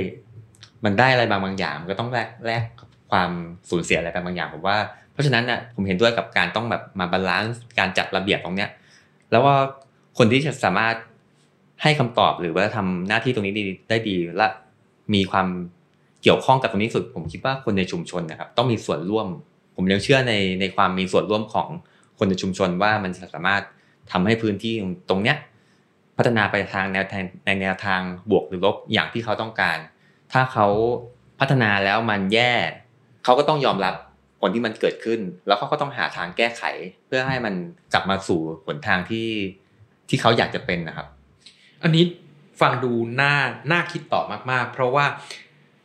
[0.84, 2.62] มันได้อะไรบางบางอย่าง มันก็ต้องแลกแลก
[3.10, 3.30] ความ
[3.70, 4.76] สูญเสียอะไรไปบางอย่างผมว่า
[5.12, 8.70] เพราะฉะนั้นน่ะผมเห็นด้วยกับการต้องแบบมาบาลานซ์การจัดระเบียบตรงเนี้ย
[9.30, 9.56] แล้วว่า
[10.18, 10.96] คนที่จะสามารถ
[11.82, 14.46] ให้คำตอบหรือว่าทำหน้าที่ตรงนี้ดีได้ดีและ
[15.14, 15.46] มีความ
[16.22, 19.26] เกี่ยวข้องกับตรงนี้สุด ผมคิดว่าคนในชุมชนนะครับ ต้องมีส่วนร่วม
[19.76, 21.68] ผมยังเชื่อในในความมีส่วนร่วมของ
[22.18, 23.62] คนในชุมชนว่ามันจะสามารถ
[24.12, 24.74] ทำให้พื้นที่
[25.08, 25.36] ตรงเนี้ย
[26.16, 27.04] พัฒนาไปทางแนว
[27.46, 29.78] ในแนวทางบวกหรือลบอย่างที่เขาต้องการ
[30.32, 30.66] ถ้าเขา
[31.40, 32.52] พัฒนาแล้วมันแย่
[33.24, 33.94] เขาก็ต้องยอมรับ
[34.40, 36.62] ผลที่มันเกิดขึ้น แล้วเขาก็ต้องหาทางแก้ไข
[37.06, 37.54] เพื่อให้มัน
[37.92, 39.28] กลับมาสู่หนทางที่
[40.08, 41.06] ที่เขาอยากจะเป็นนะครับ
[41.82, 42.04] อันนี้
[42.60, 43.34] ฟังดูน่า
[43.72, 45.06] น่าคิดต่อมากๆ เพราะว่า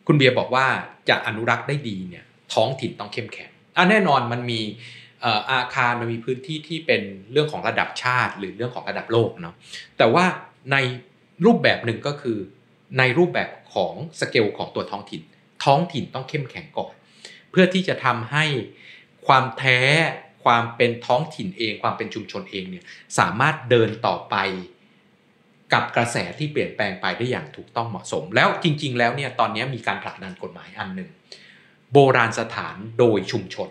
[0.07, 0.65] คุณเบียร์บอกว่า
[1.09, 4.59] จะอนุรักษ์ได้ดีเนี่ยท้องถิ่นต้องเข้มแข็งอะแน่นอนมันมี
[5.51, 9.55] อาคารมันมีพื้นที่ที่เป็นเรื่องของระดับชาติ หรือเรื่องของระดับโลกเนาะ
[9.97, 10.25] แต่ว่า
[10.71, 10.77] ใน
[11.45, 12.37] รูปแบบหนึ่งก็คือ
[12.97, 15.21] ในรูปแบบของสเกลของตัวท้องถิ่น
[15.65, 16.93] ท้องถิ่นต้องเข้มแข็งก่อน
[17.51, 18.45] เพื่อที่จะทำให้
[19.27, 19.79] ความแท้
[20.43, 22.85] ความเป็นท้องถิ่นเอง ความเป็นชุมชนเองเนี่ย
[23.19, 24.35] สามารถเดินต่อไป
[25.73, 31.09] กับกระแสที่เปลี่ยนแปลงไปได้อย่างถูกต้องเหมาะสม แล้วจริง ๆ แล้วเนี่ยตอนนี้มีการผลักดันกฎหมายอันหนึ่ง
[31.93, 33.69] โบราณสถานโดยชุมชน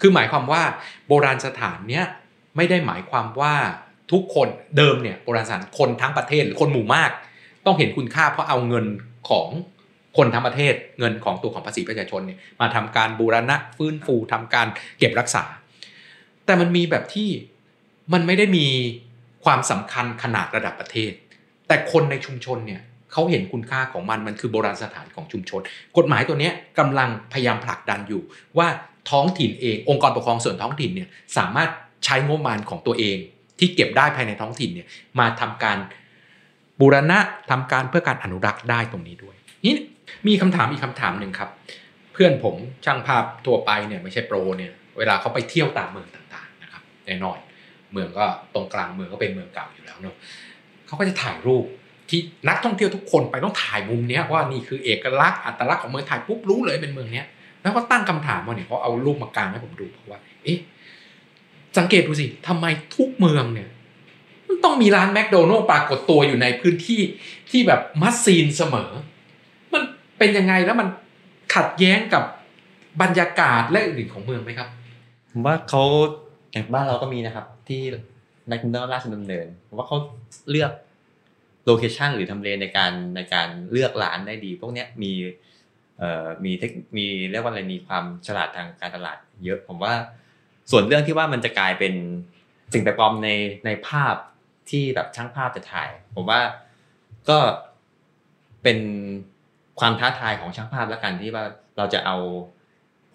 [0.00, 0.62] คือหมายความว่า
[1.08, 2.04] โบราณสถานเนี้ย
[2.56, 3.54] ไม่ได้หมายความว่า
[4.12, 7.10] ทุกคนเดิมเนี่ยโบราณสถานคนทั้งประเทศหรือคนหมู่มาก
[7.66, 8.86] ต้องเห็นคุณค่าเพราะเอาเงิน
[9.30, 9.48] ของ
[10.16, 14.66] คนทั้งประเทศเงินของตัวของภาษีประชาชนเนี่ยมาทำการบูรณะฟื้นฟูทำการ
[14.98, 15.44] เก็บรักษา
[16.46, 17.28] แต่มันมีแบบที่
[18.12, 18.66] มันไม่ได้มี
[19.44, 21.12] ความสำคัญขนาดระดับประเทศ
[21.68, 22.80] แต่คนในชุมชนเนี่ย
[23.12, 25.60] เขาเห็นคุณค่าของมันมันคือโบราณสถานของชุมชน
[25.96, 28.22] กฎหมายตัวนี้กำลังพยายามผลักดันอยู่
[28.58, 28.68] ว่า
[29.10, 31.70] ท้องถิ่นเอง องค์กรปกครองส่วนท้องถิ่นเนี่ยสามารถ
[32.04, 33.16] ใช้งบประมาณของตัวเอง
[33.58, 34.86] ที่เก็บได้ภายในท้องถิ่นเนี่ย
[35.18, 35.78] มาทำการ
[36.80, 37.18] บูรณะ
[37.50, 39.74] ทำการเพื่อการอนุรักษ์ได้ตรงนี้ด้วยนี่
[40.26, 41.50] มีคำถามอีกคำถามหนึ่งครับ
[42.12, 47.38] เพื่อนผมช่างภาพทั่วไปเนี่ยไม่ใช่โปรเนี่ยเวลาเขาไปเที่ยวตามเมืองต่างๆนะครับแน่นอน
[47.92, 50.16] เมืองก็ตรงกลางเมืองก็เป็นเมืองเก่าอยู่แล้วเนาะ
[50.86, 51.64] เขาก็จะถ่ายรูป
[52.08, 57.26] ที่นักท่องเที่ยวทุกคนไปต้องถ่ายมุมนี้ว่านี่คือเอกลักษณ์อัตลักษณ์ของเมืองไทยปุ๊บรู้เลยเป็นเมืองเนี้ย
[57.62, 60.58] แล้วก็ตั้งคำถามว่าเนี่ยเขาเอารูปมากางให้ผมดูเพราะว่า เอ๊ะ
[61.78, 63.68] สังเกตดูสิทำไมทุกเมืองเนี่ย
[64.46, 67.00] มันต้องมีร้านแมคโดนัลล์ปรากฏตัวอยู่ในพื้นที่
[67.50, 68.90] ที่แบบมัสซีนเสมอ
[70.20, 70.88] เป็นยังไงแล้วมัน
[71.54, 72.24] ขัดแย้งกับ
[73.02, 74.68] บรรยากาศและอื่นๆของเมืองไหมครับ
[75.30, 75.82] ผมว่าเขา
[76.52, 77.82] อย่างบ้านเราก็มีนะครับ ที่
[78.48, 79.98] แมคโดนัลล์ราชดำเนินผมว่าเขา
[80.50, 80.72] เลือก
[81.64, 85.12] โลเคชันหรือทำเลในการในการเลือกร้านได้ดี พวกเนี้ยมี
[85.98, 89.94] เอ่อมีเทคมีเรียกว่าอะไรมีความฉลาดทางการตลาดเยอะ ผมว่า
[90.70, 91.94] ส่วนเรื่องที่ว่ามันจะกลายเป็น
[92.72, 93.30] สิ่งแปลกปลอมใน
[93.66, 94.14] ในภาพ
[94.70, 96.40] ที่แบบช่างภาพจะถ่าย ผมว่า
[97.28, 97.38] ก็
[98.62, 98.78] เป็น
[99.80, 101.44] ความท้าทายของช่างภาพแล้วกันที่ว่า
[101.76, 102.16] เราจะเอา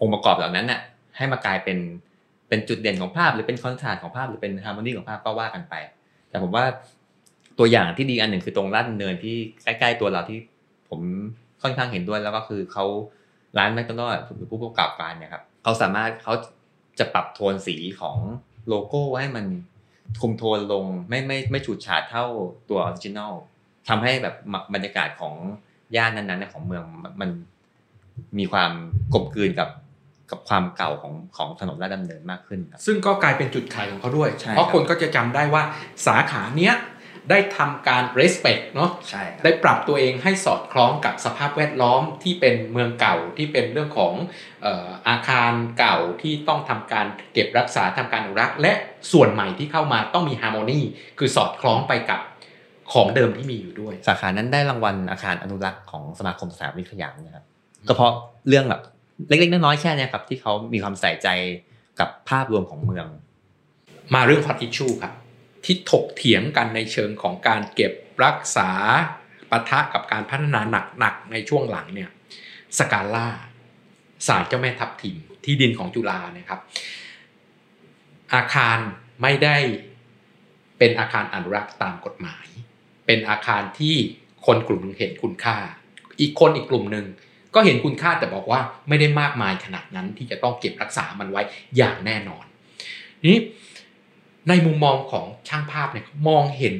[0.00, 0.80] องค์ประกอบเหล่านั้นน่ะ
[1.16, 1.78] ให้มากลายเป็น
[2.48, 5.74] เป็นจุดเด่นของภาพ หรือเป็น contrast ของภาพหรือเป็น harmony ของภาพก็ว่ากันไป
[6.30, 6.64] แต่ผมว่า
[7.58, 10.38] ตัวอย่างที่ดีอันหนึ่งคือตรงราชดำเนินที่ใกล้ๆตัวเราที่
[10.88, 11.00] ผม
[11.62, 12.84] ค่อนข้างเห็นด้วยแล้วก็คือเขา
[13.58, 16.34] ร้านแมคโดนัลด์หรือผู้ประกอบการเนี่ยครับเขาสามารถเขา
[16.98, 18.18] จะปรับโทนสีของ
[18.68, 19.46] โลโก้ให้มัน
[20.20, 22.24] คุมโทนลงไม่ไม่ไม่ฉูดฉาดเท่า
[22.68, 23.32] ตัว original
[23.88, 24.34] ทำให้แบบ
[24.74, 25.34] บรรยากาศของ
[25.96, 26.84] ย่านนั้นๆของเมือง
[27.20, 27.30] มัน
[28.38, 28.72] มีความ
[29.14, 29.70] กลมกลืนกับ
[30.30, 35.62] กับความเก่าของของถนนลาดดำเนินมากขึ้นครับซึ่งก็กลายเป็นจุดขายของเขาด้วยใช่เพราะครับคนก็จะจำได้ว่า
[36.06, 36.74] สาขาเนี้ย
[37.30, 44.14] ได้ทำการ respect เนาะใช่ได้ปรับตัวเองให้สอดคล้องกับสภาพแวดล้อมที่เป็นเมืองเก่าที่เป็นเรื่องของ
[44.62, 48.72] เอ่ออาคารเก่าที่ต้องทำการเก็บรักษาทำการอนุรักษ์ และ
[49.12, 50.80] ส่วนใหม่ที่เข้ามาต้องมีฮาร์โมนี
[51.18, 52.20] คือสอดคล้องไปกับ
[52.92, 57.44] ของเดิมที่มีอยู่ด้วย สาขานั้นได้รางวัลอาคารอนุรักษ์ของสมาคมสถาปนิกสยามนะครับ
[57.88, 58.12] ก็เพราะ
[58.48, 58.82] เรื่องแบบ
[59.28, 61.28] เล็กๆน้อยๆแค่เนี้ยครับที่เขามีความใส่ใจ
[62.00, 63.06] กับภาพรวมของเมือง
[64.14, 65.14] มาเรื่อง hot issue ครับ
[65.64, 67.92] ที่ถกเถียงกันในเชิงของการเก็บ
[68.24, 68.70] รักษา
[69.50, 70.60] ปะทะกับการพัฒนา
[70.98, 72.10] หนักๆในช่วงหลังเนี่ย
[72.78, 73.28] สกาล่า
[74.26, 76.60] ศาลเจ้าแม่ทับทิมที่ดินของจุฬาเนี่ยครับ
[78.34, 78.78] อาคาร
[79.22, 79.56] ไม่ได้
[80.78, 82.46] เป็นอาคารอนุรักษ์ตามกฎหมาย
[83.06, 83.94] เป็นอาคารที่
[84.46, 85.56] คนกลุ่มหนึงเห็นคุณค่า
[86.20, 87.06] อีกคนอีกกลุ่มหนึ่ง
[87.54, 91.42] ก็เห็นคุณค่าแต่บอกว่าไม่ได้มากมายขนาดนั้นที่จะต้องเก็บรักษามันไว้
[91.76, 92.44] อย่างแน่นอน
[93.26, 93.38] นี้
[94.48, 96.76] ในมุมมองของช่างภาพเนี่ยมองเห็น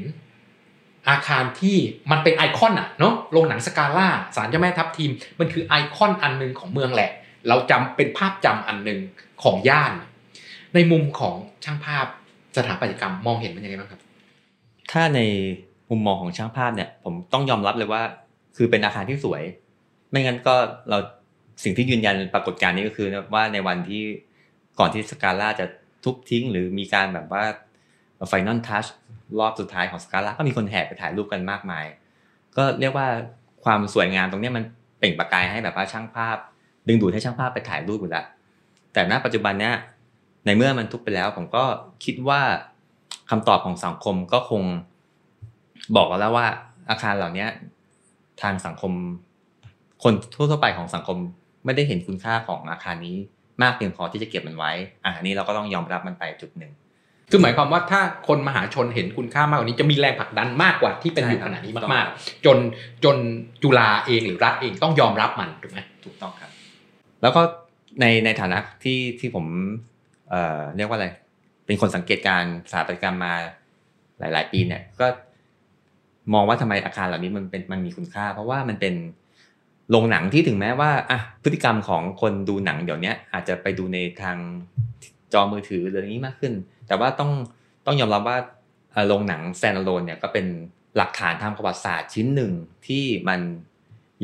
[1.09, 1.77] อาคารที่
[2.11, 7.11] มันเป็นไอคอนอะเนาะโรงหนังสกาล่าศาลเจ้าแม่ทับทิม มันคือไอคอนอันหนึ่งของเมืองแหละ
[7.49, 9.01] เราจำเป็นภาพจำอันหนึ่ง
[9.43, 9.93] ของย่าน
[10.75, 11.35] ในมุมของ
[11.65, 12.07] ช่างภาพ
[12.57, 14.01] สถาปัตยกรรมมองเห็นมันยังไงบ้างครับ
[14.93, 15.21] ถ้าใน
[15.91, 18.03] มุมมองของช่างภาพเนี่ย ผมต้องยอมรับเลยว่า
[18.57, 19.43] คือเป็นอาคารที่สวย
[20.11, 20.55] ไม่งั้นก็
[20.89, 20.99] เรา
[21.65, 24.03] สิ่งที่ยืนยันปรากฏการณ์นี้ก็คือว่าในวันที่
[24.79, 25.67] ก่อนที่สกาล่าจะ
[26.05, 27.45] ทุบทิ้ง หรือมีการแบบว่า
[28.29, 28.85] ไฟนอลทัช
[29.39, 31.85] รอบสุดท้ายของสกาล่าก็มีคนแห่ไปถ่ายรูปกันมากมาย
[32.57, 33.07] ก็เรียกว่า
[33.65, 34.65] ความสวยงามตรงนี้มัน
[34.99, 36.37] เปล่งประกายให้แบบว่าช่างภาพ
[36.89, 38.27] ดึงดูดให้ช่างภาพไปถ่ายรูปอยู่แล้ว
[38.93, 39.75] แต่ณปัจจุบันเนี้ย
[40.47, 41.65] ในเมื่อมันทุบไปแล้ว ผมก็
[42.05, 42.41] คิดว่า
[43.31, 44.63] คำตอบของสังคมก็คง
[45.97, 46.47] บอกแล้วว่า
[46.91, 47.47] อาคารเหล่านี้
[48.43, 48.93] ทางสังคม
[50.03, 51.19] คนทั่วๆไปของสังคม
[51.65, 53.17] ไม่ได้เห็นคุณค่าของอาคารนี้
[53.63, 54.73] มากเพียงพอที่จะเก็บมันไว้
[55.05, 56.73] อ่าอันนี้เราก็ต้องยอมรับมันไปจุดหนึ่ง
[57.31, 62.59] คือหมายความว่าถ้าคนมหาชนเห็นคุณค่ามากกว่านี้จะมีแรงผลักดันมากกว่าที่เป็นอยู่ใช่ครับขณะนี้ถูกต้องมากๆ จน
[63.05, 63.17] จน
[63.63, 66.51] จุฬาเองหรือรัฐเองต้องยอมรับมันถูกไหมถูกต้องครับ
[67.23, 67.43] แล้วก็
[68.01, 69.47] ในในฐานะที่ที่ผม
[70.31, 71.09] เอ่อเรียกว่าอะไร
[71.67, 73.35] เป็นคนสังเกตการณ์สถาปัตยกรรมมา
[74.19, 75.07] หลาย ๆ ปีเนี่ย ก็
[76.33, 78.95] มองว่าทำไมอาคารเหล่านี้มันเป็นมันมีคุณค่า เพราะว่ามันเป็น
[79.91, 84.37] โรงหนังที่ถึงแม้ว่าอะพฤติกรรมของคนดูหนังเดี๋ยวนี้อาจจะไปดูในทาง
[85.33, 86.53] จอมือถือหรืออะไรนี้มากขึ้น
[86.87, 87.31] แต่ว่าต้อง
[87.87, 88.39] ต้องยอมรับว่า
[89.09, 90.47] โรงหนังแซนโลนเนี่ยก็เป็น
[90.97, 92.53] หลักฐานทางประวัติศาสตร์ชิ้นหนึ่ง
[92.87, 93.41] ที่มัน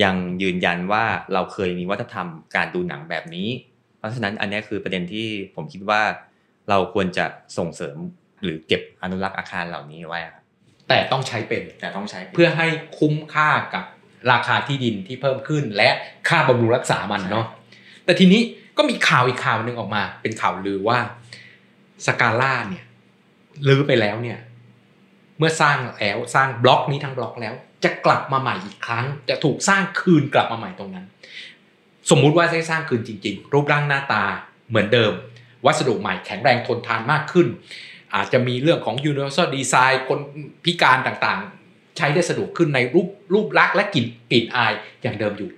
[0.02, 3.48] ยังยืนยันว่าเราเคยมีวัฒนธรรมการดูหนังแบบนี้
[3.98, 6.02] เพราะฉะนั้นอันนี้คือประเด็นที่ผมคิดว่า
[6.68, 7.26] เราควรจะ
[7.58, 7.96] ส่งเสริม
[8.42, 10.41] หรือเก็บอนุรักษ์อาคารเหล่านี้ไว้ครับ
[10.92, 12.66] แต่ต้องใช้เป็นแต่ต้องใช้เพื่อให้
[12.98, 13.85] คุ้มค่ากับ
[14.33, 15.90] ราคาที่ดินที่เพิ่มขึ้น และ
[16.28, 17.46] ค่าบำรุงรักษามันเนาะ
[18.05, 18.40] แต่ทีนี้
[18.76, 20.98] ก็มีข่าวอีกข่าวหนึ่งออกมา เป็นข่าวลือว่า
[22.07, 22.85] สกาล่าเนี่ย
[23.68, 24.38] ลือไปแล้วเนี่ย
[25.38, 31.07] เมื่อสร้างแล้วสร้างบล็อกนี้ทั้งบล็อกแล้ว จะกลับมาใหม่อีกครั้ง จะถูกสร้างคืนกลับมาใหม่ตรงนั้น
[32.11, 34.24] สมมุติว่าได้สร้างคืนจริง ๆ รูปร่างหน้าตา
[34.68, 35.12] เหมือนเดิม
[35.66, 37.46] วัสดุใหม่แข็งแรงทนทานมากขึ้น
[38.14, 40.20] อาจจะมีเรื่องของ universal design คน
[40.64, 44.72] พิการต่างๆ ใช้ได้สะดวกขึ้นในรูปรูปลักษณ์และกลิ่นกลิ่นอาย
[45.03, 45.51] อย่างเดิมอยู่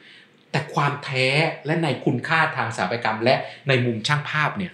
[0.50, 1.26] แต่ความแท้
[1.66, 3.34] และในคุณค่าทางสถาปัตยกรรม และ
[3.68, 4.72] ในมุมช่างภาพเนี่ย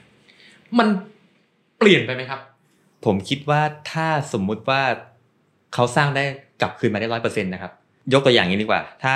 [0.79, 0.89] มัน
[1.79, 2.41] เปลี่ยนไปไหมครับ
[3.05, 3.63] ผมคิดว่า
[3.93, 4.83] ถ้าสมมุติว่า
[5.75, 6.25] เขาสร้างได้
[6.61, 7.73] กลับคืนมาได้ร้อยเปอร์เซ็นต์นะครับ
[8.13, 9.15] ยกตัวอย่างนี้ดีกว่า ถ้า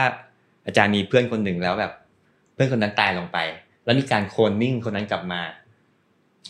[0.67, 1.93] อาจารย์มีเพื่อนคนหนึ่งแล้วแบบ
[2.55, 3.39] เพื่อนคนนั้นตายลงไป
[3.85, 5.41] แล้วมีการโคลนนิ่งคนนั้นกลับมา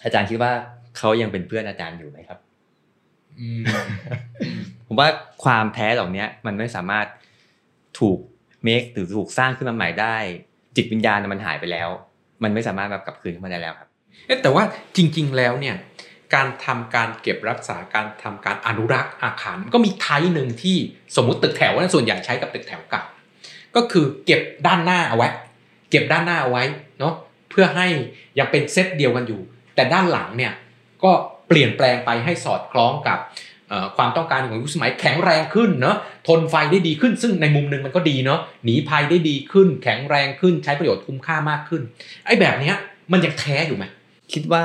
[0.04, 0.52] อาจารย์คิดว่า
[0.98, 2.38] เขายังเป็นเพื่อนอาจารย์อยู่ไหมครับ
[3.38, 3.62] อืม
[4.86, 5.08] ผมว่า
[5.44, 7.06] ความแท้เหล่านี้มันไม่สามารถ
[8.00, 8.18] ถูก
[8.64, 10.16] เมคหรือถูกสร้างขึ้นมาใหม่ได้
[10.76, 11.88] จิตวิญญาณมันหายไปแล้ว
[12.42, 13.88] มันไม่สามารถแบบกลับคืนขึ้นมาได้แล้วครับ
[14.26, 14.64] เอ๊ะแต่ว่า
[14.96, 15.76] จริง ๆ แล้วเนี่ย
[16.34, 20.76] การทำการเก็บรักษาการทำการอนุรักษ์อาคารมันก็มีไทป์หนึ่งที่
[21.16, 23.04] สมมุติตึกแถวนะส่วนใหญ่ใช้กับตึกแถวเก่า
[23.76, 25.28] ก็คือเก็บด้านหน้าเอาไว้
[25.90, 26.64] เก็บด้านหน้าเอาไว้
[26.98, 27.14] เนาะ
[27.50, 27.86] เพื่อให้
[28.38, 29.40] ยังเป็นเซตเดียวกันอยู่
[29.74, 30.52] แต่ด้านหลังเนี่ย
[31.04, 31.12] ก็
[31.48, 33.18] เปลี่ยนแปลงไปให้สอดคล้องกับ
[33.96, 35.96] ความต้องการของยุคสมัยแข็งแรงขึ้นเนาะ
[36.28, 41.82] ทนไฟได้ดีขึ้น ซึ่งในมุมหนึ่งมันก็ดีเนาะหนีภัยได้ดีขึ้น แข็งแรงขึ้นใช้ประโยชน์คุ้มค่ามากขึ้น
[42.26, 42.76] ไอ้แบบเนี้ย
[43.12, 43.84] มันยังแท้อยู่ไหม
[44.32, 44.64] คิดว่า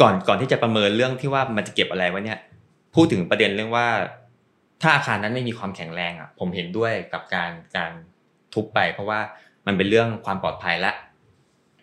[0.00, 2.38] ก่อนก่อนที่จะประเมินเรื่องที่ว่ามันจะเก็บอะไรว้เนี่ย
[2.94, 3.86] พูดถึงประเด็นเรื่องว่า
[4.82, 7.92] ถ้าอาคารนั้นไม่มีความแข็งแรงอะ ผมเห็นด้วยกับการการ
[8.54, 9.20] ทุบไป เพราะว่า
[9.66, 10.92] มันเป็นเรื่องความปลอดภัยละ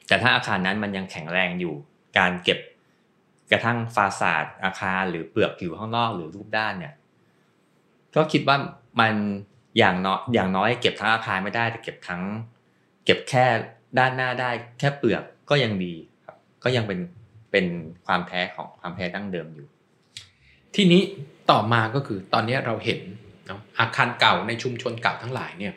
[0.08, 1.74] แต่ถ้าอาคารนั้นมันยังแข็งแรงอยู่
[2.18, 2.60] การเก็บ
[3.52, 6.94] กระทั่งฟาสาดอาคารหรือเปลือกผิวข้างนอกหรือรูปด้านเนี่ย
[8.16, 8.58] ก็คิดว่า
[9.00, 9.16] มัน
[9.78, 12.24] อย่างน้อยอย่างน้อยเก็บทั้งอาคารไม่ได้แต่เก็บทั้ง
[13.06, 13.46] เก็บแค่
[13.98, 15.94] ด้านหน้าได้ แค่เปลือกก็ยังดี
[16.26, 17.00] ครับ ก็ยังเป็น
[17.52, 17.66] เป็น
[18.06, 19.68] ความแท้ของความแท้ดั้งเดิมอยู่
[20.76, 21.02] ที่นี้
[21.52, 23.00] ต่อมาก็คือตอนนี้เราเห็น
[23.80, 25.74] อาคารเก่าในชุมชนเก่าทั้งหลายเนี่ย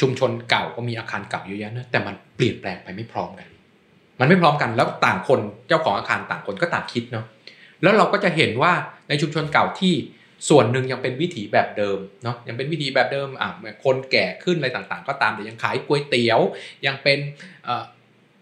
[0.00, 3.48] ชุมชนเก่าก็มีอาคารเก่าเยอะแยะนะแต่มันเปลี่ยนแปลงไปไม่พร้อมกัน
[4.20, 7.24] มันไม่พร้อมกันแล้วต่างคนเจ้าของอาคารต่างคนก็ต่างคิดเนาะ
[7.82, 8.72] แล้วเราก็จะเห็นว่า
[9.08, 9.94] ในชุมชนเก่าที่
[10.48, 13.48] ส่วนหนึ่งยังเป็นวิถีแบบเดิมเนาะยังเป็นวิถีแบบเดิมอะ
[13.84, 16.40] คนแก่ขึ้นอะไรต่างๆ ก็ตามแต่ยังขายก๋วยเตี๋ยว
[16.86, 17.18] ยังเป็น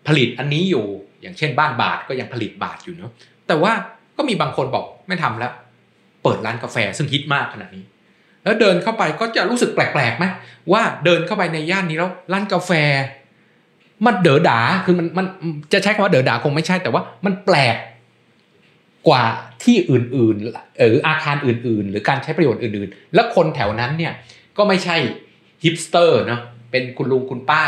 [0.07, 0.87] ผลิตอันนี้อยู่
[1.23, 3.11] อย่างเช่นบ้านบาทก็ยังผลิตบาทอยู่เนาะ
[3.49, 3.73] แต่ว่า
[4.17, 5.53] ก็มีบางคนบอกไม่ทำแล้ว
[6.23, 7.85] เปิดร้านกาแฟซึ่งฮิตมากขนาดนี้
[8.45, 10.25] แล้วเดินเข้าไปก็จะรู้สึกแปลกๆไหม
[10.73, 12.71] ว่าเดินเข้าไปในย่านนี้แล้วร้านกาแฟ
[14.05, 15.27] มันเด๋อดาคือมันมัน
[15.73, 17.77] จะใช้คำว่าเด๋อดาคงไม่ใช่แต่ว่ามันแปลก
[19.09, 19.25] กว่า
[19.65, 24.13] ที่อื่นๆเอออาคารอื่น ๆ หรือการใช้ประโยชน์อื่น ๆ แล้วคนแถวนั้นเนี่ย
[24.57, 24.97] ก็ไม่ใช่
[25.65, 27.65] ฮิปสเตอร์เนาะเป็นคุณลุงคุณป้า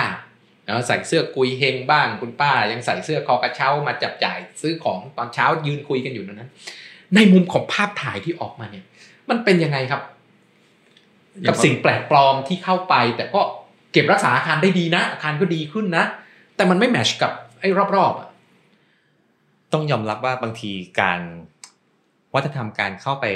[0.67, 6.51] เนาะใส่เสื้อกุยเฮงบ้างคุณป้า ยังใส่เสื้อคอกระเช้ามาจับจ่ายซื้อของตอนเช้ายืนคุยกันอยู่ตรงนั้น
[7.15, 8.85] ในมุมของภาพถ่ายที่ออกมาเนี่ย
[9.31, 10.03] มันเป็นยังไงครับ
[11.49, 13.41] กับสิ่งแปลกปลอมที่เข้าไปแต่ก็
[13.93, 16.05] เก็บรักษาอาคารได้ดีนะ อาคารก็ดีขึ้นนะ
[16.57, 18.29] แต่มันไม่แมชกับไอ้รอบๆอะ
[19.73, 21.21] ต้องยอมรับว่าบางทีการ
[22.35, 23.27] วัฒนธรรมการเข้าไป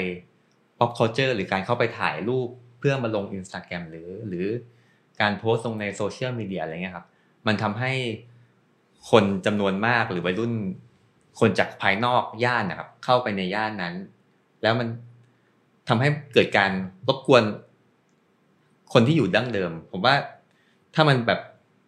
[0.77, 4.47] pop culture หรือการเข้าไปถ่ายรูปเพื่อมาลง Instagram หรือ หรือ
[5.21, 7.05] การโพสต์ลงในโซเชียลมีเดียอะไรเงี้ยครับ
[7.47, 7.91] มันทำให้
[9.11, 10.53] คนจำนวนมากหรือวัยรุ่น
[11.39, 13.93] คนจากภายนอกย่านนะครับ เข้าไปในย่านนั้น
[14.61, 14.87] แล้วมัน
[15.89, 16.71] ทำให้เกิดการ
[17.07, 17.43] รบกวน
[18.93, 20.15] คนที่อยู่ดั้งเดิม ผมว่า
[20.95, 21.39] ถ้ามันแบบ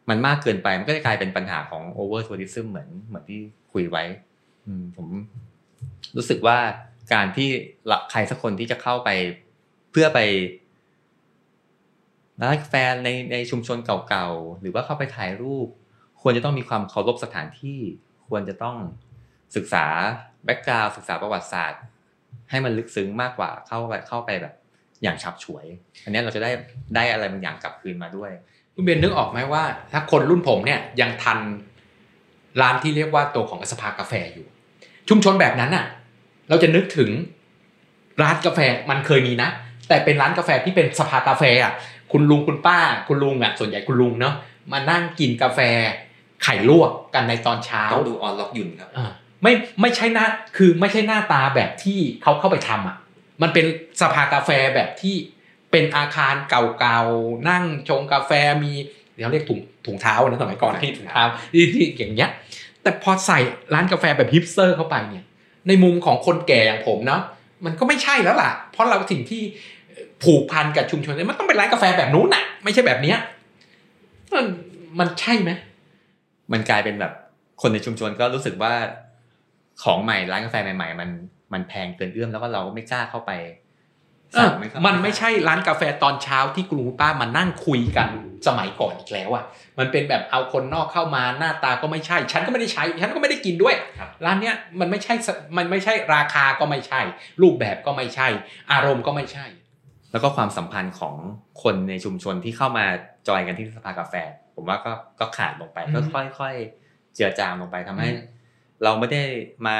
[0.09, 3.39] มันมากเกินไปมันก็จะกลายเป็นปัญหาของ over tourism เหมือนเหมือนที่
[3.73, 4.03] คุยไว้
[4.95, 5.07] ผม
[6.15, 6.57] รู้สึกว่า
[7.13, 7.49] การที่
[8.11, 9.09] ใครสักคนที่จะเข้าไป
[9.91, 10.19] เพื่อไป
[12.41, 15.67] ร้านกาแฟในในชุมชนเก่าๆ หรือว่าเข้าไปถ่ายรูป
[16.21, 17.79] ควรจะต้องมีความเคารพสถานที่
[18.27, 18.77] ควรจะต้อง
[19.55, 19.85] ศึกษา
[20.45, 21.81] แบ็กกราวศึกษาประวัติศาสตร์
[22.49, 24.53] ให้มันลึกซึ้งมากกว่าเข้าไปเข้าไปแบบ
[25.03, 25.65] อย่างฉับฉวย
[26.03, 26.51] อันนี้เราจะได้
[26.95, 28.31] ได้อะไรบางอย่างกลับคืนมาด้วย
[28.75, 31.39] คุณเบนนึกออกไหมว่า ถ้าคนรุ่นผมเนี่ยยังทัน
[32.61, 34.45] ร้านที่เรียกว่าตัวของสภากาแฟอยู่
[35.09, 35.85] ชุมชนแบบนั้นอะ
[36.49, 37.09] เราจะนึกถึง
[38.21, 38.59] ร้านกาแฟ
[38.89, 39.49] มันเคยมีนะ
[39.87, 41.73] แต่เป็นร้านกาแฟที่เป็นสภากาแฟอะ
[42.11, 44.35] คุณลุงคุณป้า คุณลุงอะส่วนใหญ่คุณลุงเนาะ
[44.71, 45.59] มานั่งกินกาแฟ
[46.43, 49.11] ไข่ลวกกันในตอนเช้าต้องดูออนล็อกยุ่นครับอ่า
[49.43, 50.25] ไม่ไม่ใช่หน้า
[50.57, 52.95] คือไม่ใช่หน้าตาแบบที่เขาเข้าไปทำอะ
[53.41, 53.65] มันเป็น
[54.01, 55.15] สภากาแฟแบบที่
[55.75, 58.31] เป็นอาคารเก่าๆนั่งชงกาแฟ
[58.63, 58.71] มี
[59.15, 62.29] เดี๋ยวเรียกถุงถุงเท้านะสมัยก่อนที่ถุงเท้าที่ที่อย่างเงี้ย
[62.81, 63.39] แต่พอใส่
[63.73, 65.25] ร้านกาแฟแบบฮิปสเตอร์เข้าไปเนี่ย
[65.67, 67.21] ในมุมของคนแก่อย่างผมเนาะ
[67.65, 69.41] มันก็ไม่ใช่แล้วล่ะ เพราะเราสิ่งที่
[70.23, 73.17] ผูกพันกับชุมชนเนี่ยมันต้องเป็นร้านกาแฟแบบนู้นน่ะ ไม่ใช่แบบเนี้ย
[74.35, 74.45] มัน
[74.99, 75.51] มันใช่ไหม
[76.51, 77.13] มันกลายเป็นแบบ
[77.61, 78.73] คนในชุมชนก็รู้สึกว่า
[79.83, 81.09] ของใหม่ร้านกาแฟใหม่ ๆ มัน
[81.53, 83.64] มันแพงเกินเอื้อมแล้วก็เราก็ไม่กล้าเข้าไปเออสั่งเข้า
[84.85, 88.09] มันไม่ใช่ร้านกาแฟตอนเช้าที่กรุงป้ามานั่งคุยกัน
[88.47, 89.43] สมัยก่อนอีกแล้วอะ
[89.79, 97.01] มันเป็นแบบเอาคนนอกเข้ามาหน้าตาก็ไม่ใช่ ฉันก็ไม่ได้ใช้ ฉันก็ไม่ได้กินด้วยครับร้านเนี้ยมันไม่ใช่สมันไม่ใช่ราคาก็ไม่ใช่
[97.41, 98.27] รูปแบบก็ไม่ใช่
[98.71, 99.45] อารมณ์ก็ไม่ใช่
[100.11, 101.15] แล้วก็ความสัมพันธ์ของ
[101.63, 102.85] คนในชุมชนที่เข้ามา
[103.27, 104.13] จอยกันที่สภากาแฟ
[104.55, 105.99] ผมว่าก็ก็ขาดลงไปอืมก็
[106.39, 108.23] ค่อยๆเจือจางลงไปทำให้อืม
[108.83, 109.23] เราไม่ได้
[109.67, 109.77] มา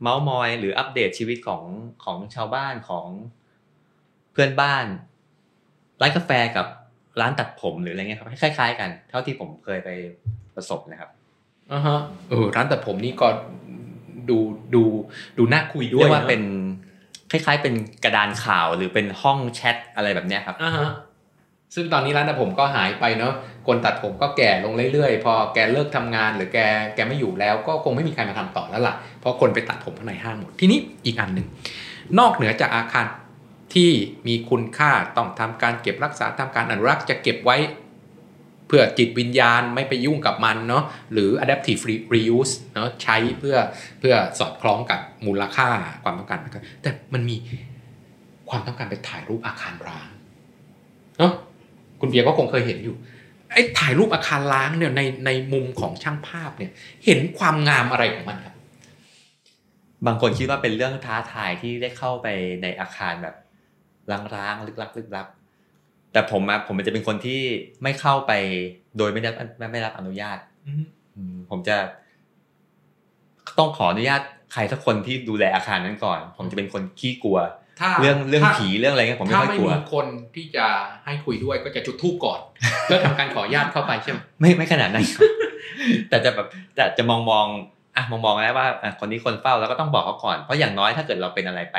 [0.00, 1.62] เมาส์มอย หรืออัปเดตชีวิตของ
[2.04, 3.06] ของชาวบ้านของ
[3.45, 4.84] เพื่อนบ้าน
[6.00, 6.66] ร้านกาแฟกับ
[7.20, 9.90] ร้านตัดผมหรืออะไรเงี้ยครับคล้าย ๆ กัน เท่าที่ผมเคยไป
[10.54, 11.10] ประสบนะครับ
[11.72, 13.28] อ่าฮะเออร้านตัดผมนี่ก็
[14.30, 14.38] ดู
[14.74, 14.82] ดู
[15.38, 16.42] ดูน่าคุยด้วเรียยกว่าอะเป็น
[17.30, 20.88] คล้ายๆ เป็นกระดานข่าวหรือเป็นห้องแชทอะไรแบบเนี้ยครับอ่าฮะ
[21.74, 23.32] ซึ่งตอนนี้ร้านตัดผมก็หายไปเนาะ
[23.66, 26.58] คนตัดผมก็แก่ลงเรื่อยๆ พอแกเลิกทำงานหรือแก
[26.94, 31.46] แกไม่อยู่แล้ว ก็คงไม่มีใครมาทำต่อแล้วล่ะเพราะคนไปตัดผมข้างในห้างหมดทีนี้อีกอันหนึ่ง
[32.18, 33.06] นอกเหนือจากอาคาร
[33.74, 33.90] ที่
[34.26, 37.56] มีคุณค่าต้องทำการเก็บรักษาทำการอนุรักษ์จะเก็บไว้
[38.66, 43.56] เพื่อจิตวิญญาณไม่ไปยุ่งกับมันเนาะหรือ adaptive re- reuse เนาะใช้เพื่อ
[44.00, 45.68] เพื่อสอดคล้องกับมูลค่า
[46.02, 46.38] ความต้องการ
[46.82, 47.36] แต่มันมี
[48.48, 50.06] ความต้องการไปถ่ายรูปอาคารร้าง
[51.18, 51.32] เนาะ
[52.00, 52.96] คุณเบียร์ก็คงเคยเห็นอยู่
[53.52, 56.70] ไอ้ถ่ายรูปอาคารร้างเนี่ยในในมุมของช่างภาพเนี่ย
[57.04, 58.54] เห็นความงามอะไรของมันครับ
[60.06, 62.26] บางคนคิดว่าเป็นเรื่องท้าทายที่ได้เข้าไป
[62.62, 63.34] ในอาคารแบบ
[64.12, 65.26] ร้างๆลึกลับลึกลับ
[66.12, 67.40] แต่ผมอะผมจะเป็นคนที่
[67.82, 68.32] ไม่เข้าไป
[68.98, 70.38] โดยไม่ได้ไม่ไม่รับอนุญาต
[71.16, 71.76] อืมผมจะ
[73.58, 74.20] ต้องขออนุญาต
[74.52, 77.38] ใครสักคนที่ดูแลอาคารนั้นก่อน ผมจะเป็นคนขี้กลัว
[77.80, 80.66] ถ้าเรื่องเรื่องถ้าผีเรื่องอะไรเงี้ยผมไม่ถ้าค่อยไม่กลัวมีคนที่จะ
[81.04, 82.40] ให้คุยด้วยก็จะจุดธูปก่อน
[82.84, 85.22] เพื่อทำการขออนุญาตเข้าไปใช่ไหมไม่ไม่ขนาดนั้นครับ
[86.08, 87.46] แต่จะแบบแต่จะมองมอง
[87.96, 91.78] อะมองมองแล้วว่าอะคนนี้คนเฝ้าแล้วก็ต้องบอกเขาก่อนเพราะอย่างน้อยถ้าเกิดเราเป็นอะไรไป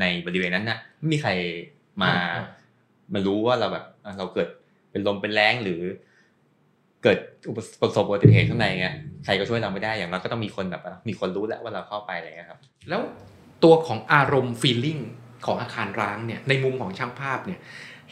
[0.00, 1.30] ในบริเวณนั้นน่ะไม่มีใคร
[2.02, 2.44] มาอ่า
[3.12, 4.48] มารู้ว่าเราแบบอะเราเกิด
[4.90, 5.80] เป็นลมเป็นแรงหรือ
[7.02, 13.00] เกิดอุปประสบอุบัติเหตุข้างในเงี้ยใครก็ช่วยเราไม่ได้อย่างน้อยก็ต้องมีคนแบบ มีคนรู้แล้วว่าเราเข้าไปอะไรเงี้ยครับ แล้ว
[13.64, 15.02] ตัวของอารมณ์ feeling
[15.46, 17.60] ของอาคารร้างเนี่ย ในมุมของช่างภาพเนี่ย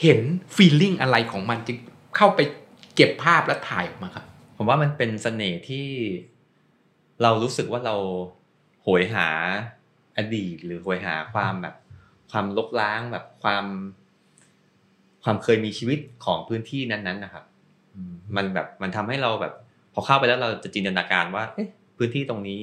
[0.02, 0.20] เห็น
[0.56, 1.76] feeling อะไรของมันจึง
[2.16, 2.40] เข้าไป
[2.96, 4.24] เก็บภาพและถ่ายออกมาครับ
[4.56, 5.86] ผมว่ามันเป็นเสน่ห์ที่
[7.22, 7.96] เรารู้สึกว่าเรา
[8.82, 9.28] โหยหา
[10.16, 11.74] อดีตหรือโหยหาความแบบ
[12.30, 13.64] ความลกล้างแบบความ
[15.24, 17.44] ความเคยมีชีวิตของพื้นที่นั้นๆนะครับ
[18.36, 19.54] มันแบบมันทำให้เราแบบ
[19.94, 22.62] พอเข้าไปแล้วเราจะจินตนาการว่าเอ๊ะพื้นที่ตรงนี้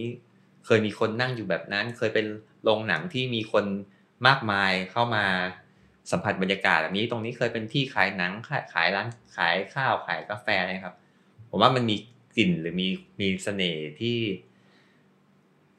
[0.66, 2.26] เคยมีคนนั่งอยู่แบบนั้น เคยเป็น
[2.64, 3.66] โรงหนังที่มีคน
[4.28, 5.26] มากมายเข้ามา
[6.12, 8.32] สัมผัสบรรยากาศแบบนี้ ตรงนี้เคยเป็นที่ขายหนัง
[8.74, 10.96] ขายร้านขายข้าวขายกาแฟอะครับ
[11.50, 11.96] ผมว่ามันมี
[12.38, 12.88] กลิ่นหรือมี
[13.20, 14.20] มีเสน่ห์ที่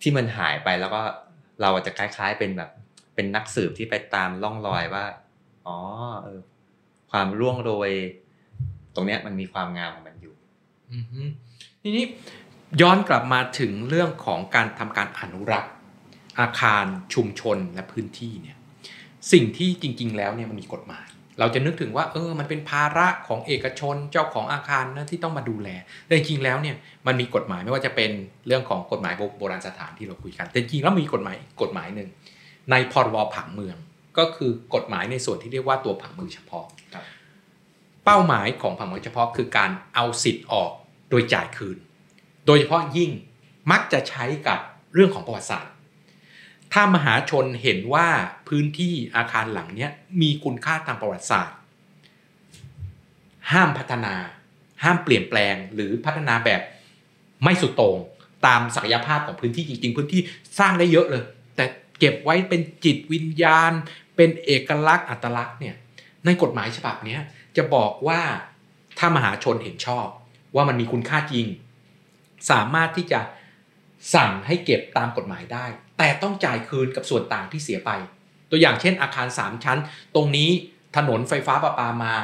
[0.00, 1.02] ที่มันหายไปแล้วก็
[1.60, 2.70] เราอาจจะคล้าย ๆ เป็นแบบ
[3.14, 5.04] เป็นนักสืบที่ไปตามล่องรอยว่า
[5.66, 5.78] อ๋อ
[6.22, 6.40] เออ
[7.10, 7.92] ความร่วงโรย
[8.94, 10.34] ตรงเนี้ยมันมีความงามของมันอยู่
[10.92, 11.22] อือฮึ
[11.82, 12.04] ทีนี้
[12.80, 15.72] ย้อนกลับมาถึงเรื่องของการทำการอนุรักษ์
[16.40, 18.56] อาคารชุมชนและพื้นที่เนี่ย
[19.32, 21.06] สิ่งที่จริง ๆ แล้วเนี่ยมันมีกฎหมาย
[21.38, 25.68] เราจะนึกถึงว่าเออมันเป็นภาระของเอกชนเจ้าของอาคารนะที่ต้องมาดูแล
[26.06, 26.76] แต่จริงๆแล้วเนี่ย
[27.06, 28.10] มันมีกฎหมายไม่ว่าจะเป็น
[28.46, 32.08] เรื่องของกฎหมายโบราณสถานที่เราคุยกัน แต่จริงแล้วมีกฎหมายกฎหมายหนึ่ง
[32.70, 33.76] ในพรบผังเมือง
[34.18, 36.66] ก็คือกฎหมายในส่วนที่เรียกว่าตัวผังเมืองเฉพาะ
[38.04, 40.72] เป้าหมายของผังเมืองเฉพาะ คือการเอาสิทธิ์ออก
[41.10, 41.76] โดยจ่ายคืน
[42.46, 43.10] โดยเฉพาะยิ่ง
[43.70, 44.58] มักจะใช้กับ
[44.94, 45.72] เรื่องของประวัติศาสตร์
[46.72, 48.08] ถ้ามหาชนเห็นว่า
[48.48, 49.88] พื้นที่อาคารหลังนี้
[50.20, 51.58] มีคุณค่าทางประวัติศาสตร์
[53.52, 54.14] ห้ามพัฒนา
[54.84, 56.60] ห้ามเปลี่ยนแปลงหรือพัฒนาแบบ
[57.44, 57.98] ไม่สุดโต่ง
[58.46, 60.20] ตามศักยภาพของพื้นที่จริง ๆ พื้นที่
[60.58, 61.24] สร้างได้เยอะเลย
[61.56, 61.64] แต่
[61.98, 63.72] เก็บไว้เป็นจิตวิญญาณ
[64.16, 65.74] เป็นเอกลักษณ์อัตลักษณ์เนี่ย
[66.24, 67.18] ในกฎหมายฉบับนี้
[67.56, 68.20] จะบอกว่า
[68.98, 70.06] ถ้ามหาชนเห็นชอบ
[70.54, 71.46] ว่ามันมีคุณค่าจริง
[72.50, 73.20] สามารถที่จะ
[74.14, 75.66] สั่งให้เก็บตามกฎหมายได้
[75.98, 77.90] แต่ต้องจ่ายคืนกับส่วนต่างที่เสียไป
[78.50, 79.78] ตัวอย่างเช่นอาคาร 3 ชั้น
[80.14, 80.50] ตรงนี้
[80.96, 82.14] ถนนไฟฟ้าประปามา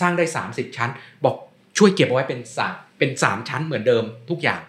[0.00, 0.90] สร้างได้ 30 ชั้น
[1.24, 1.36] บอก
[1.78, 4.62] ช่วยเก็บเอาไว้เป็นสามเป็น 3 ชั้นเหมือนเดิมทุกอย่าง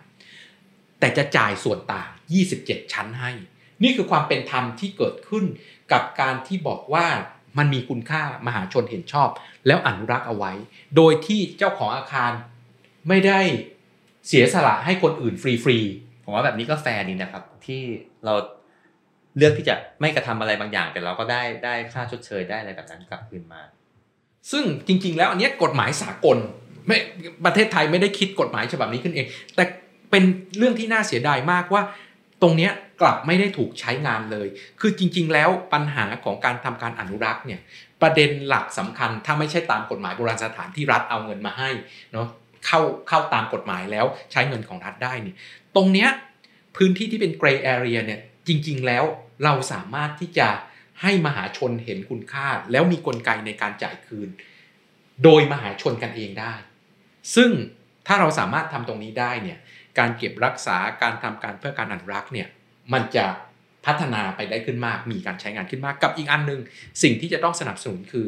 [0.99, 2.09] แต่จะจ่ายส่วนต่าง
[2.51, 3.32] 27 ชั้นให้
[3.84, 5.45] นี่คือความเป็นธรรมที่เกิดขึ้น
[5.91, 7.07] กับการที่บอกว่า
[7.57, 9.30] มันมีคุณค่ามหาชนเห็นชอบ
[9.68, 10.51] แล้วอนุรักษ์เอาไว้
[10.95, 12.32] โดยที่เจ้าของอาคาร
[13.07, 13.41] ไม่ได้
[14.28, 15.80] เสียสละให้คนอื่นฟรี
[16.28, 17.82] ผมว่าแบบนี้ก็แฟร์ดีนะครับ ที่
[18.26, 18.34] เรา
[19.38, 23.62] เลือกที่จะไม่กระทำอะไรบางอย่าง แต่เราก็ได้ได้ค่าชดเชยได้อะไรแบบนั้นกลับคืนมา
[24.52, 26.38] ซึ่งจริง ๆ แล้วอันเนี้ยกฎหมายสากล
[26.88, 26.98] ไม่
[27.46, 29.64] ประเทศไทยไม่ได้คิดกฎหมายฉบับนี้ขึ้นเอง แต่
[30.12, 30.24] เป็น
[30.58, 31.82] เรื่องที่น่าเสียดายมากว่า
[32.42, 32.72] ตรงเนี้ย
[33.02, 34.48] กลับไม่ได้ถูกใช้งานเลย
[34.80, 37.60] คือจริง ๆ แล้วปัญหาของการทำการอนุรักษ์เนี่ย
[38.02, 41.70] ประเด็นหลักสำคัญถ้าไม่ใช่ตามกฎหมายโบราณสถานที่รัฐเอาเงินมาให้
[42.14, 42.28] เนาะ
[42.66, 45.36] เข้าเข้าตามกฎหมายแล้วใช้เงินของรัฐได้เนี่ย
[45.78, 46.10] ตรงเนี้ย
[46.78, 49.04] พื้นที่ที่เป็น gray area เนี่ยจริง ๆ แล้ว
[49.44, 50.50] เราสามารถที่จะ
[51.02, 54.30] ให้มหาชนเห็นคุณค่า แล้วมีกลไกในการจ่ายคืน
[55.24, 56.54] โดยมหาชนกันเองได้
[57.36, 57.52] ซึ่ง
[58.08, 59.58] ถ้าเราสามารถทำตรงนี้ได้เนี่ย
[60.00, 62.48] การเก็บรักษาการทำการเพื่อการอนุรักษ์เนี่ย
[62.94, 63.26] มันจะ
[63.86, 66.62] พัฒนาไปได้ขึ้นมาก มีการใช้งานขึ้นมากกับอีกอันหนึง
[67.04, 68.26] สิ่งที่จะต้องสนับสนุนคือ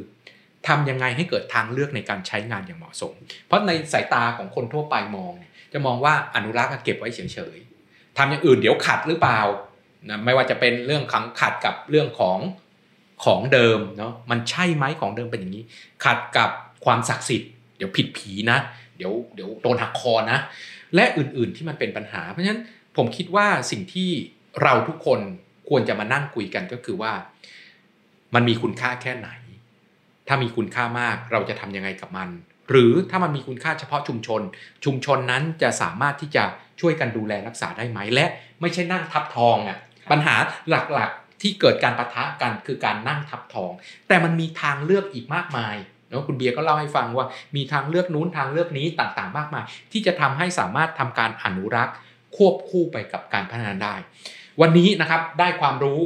[0.68, 3.14] ทำยังไงให้เกิดทางเลือกในการใช้งานอย่างเหมาะสม
[3.45, 7.20] เพราะในสายตาของคนทั่วไปมองเนี่ย จะมองว่าอนุรักษ์เก็บไว้เฉ
[7.55, 9.41] ยๆทำอย่างอื่นเดี๋ยวขัดหรือเปล่า
[10.09, 12.39] นะไม่ว่าจะเป็นเรื่องขังขัดกับเรื่องของ
[13.26, 15.63] ของเดิมเนาะมันใช่ไหมของเดิมเป็นอย่างนี้
[16.05, 16.49] ขัดกับ
[16.86, 18.57] ความศักดิ์สิทธิ์ เดี๋ยวผิดผีนะ
[18.97, 20.39] เดี๋ยวเดี๋ยวโดนหักคอนะ
[20.95, 22.61] และอื่นๆที่มันเป็นปัญหา เพราะฉะนั้น
[22.97, 24.09] ผมคิดว่าสิ่งที่
[24.63, 25.20] เราทุกคน
[25.70, 27.13] ควรจะมานั่งคุยกันก็คือว่า
[28.34, 29.30] มันมีคุณค่าแค่ไหน
[30.28, 32.30] ถ้ามีคุณค่ามากเราจะทำยังไงกับมัน
[32.70, 34.41] หรือถ้ามันมีคุณค่าเฉพาะชุมชน
[34.86, 36.43] ชุมชนนั้นจะสามารถที่จะ
[36.82, 38.26] ช่วยกันดูแลรักษาได้ไหมและ
[38.61, 39.78] ไม่ใช่นั่งทับทองอะ่ะ
[40.11, 40.36] ปัญหา
[40.70, 43.72] หลักๆที่เกิดการประทะกันคือการนั่งทับทอง
[44.07, 45.76] แต่มันมีทางเลือกอีกมากมาย
[46.09, 51.95] เนาะคุณเบียร์ก็เล่าให้ฟังว่ามีทางเลือกนู้นทางเลือกนี้ต่างๆ มากมาย ที่จะทำให้สามารถทำการอนุรักษ์
[52.36, 53.95] ควบคู่ไปกับการพัฒนาได้
[54.61, 55.99] วันนี้นะครับได้ความรู้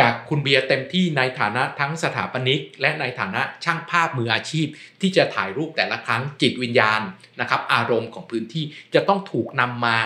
[0.00, 4.66] จากคุณเบียร์เต็มที่ในฐานะทั้งสถาปนิก และในฐานะช่างภาพมืออาชีพ
[5.00, 7.00] ที่จะถ่ายรูปแต่ละครั้งจิตวิญญาณ
[7.40, 9.96] นะครับ อารมณ์ของพื้นที่จะต้องถูกนำมา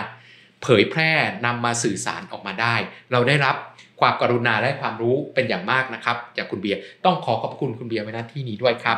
[0.63, 1.11] เผยแพร่
[1.45, 2.75] นำมาสื่อสารออกมาได้
[3.11, 3.55] เราได้รับ
[3.99, 8.97] ความกรุณาและความรู้เป็นอย่างมากนะครับ จากคุณเบียร์ต้องขอขอบคุณคุณเบียร์ไว้ณที่นี้ด้วยครับ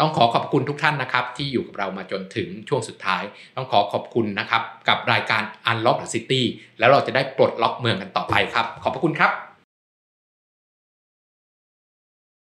[0.00, 3.22] ต้องขอขอบคุณทุกท่านนะครับ ที่อยู่กับเรามาจนถึงช่วงสุดท้าย
[3.56, 6.42] ต้องขอขอบคุณนะครับ กับรายการ Unlock the City
[6.78, 9.32] แล้วเราจะได้ปลดล็อกเมืองกันต่อไปครับ ขอบพระคุณครับ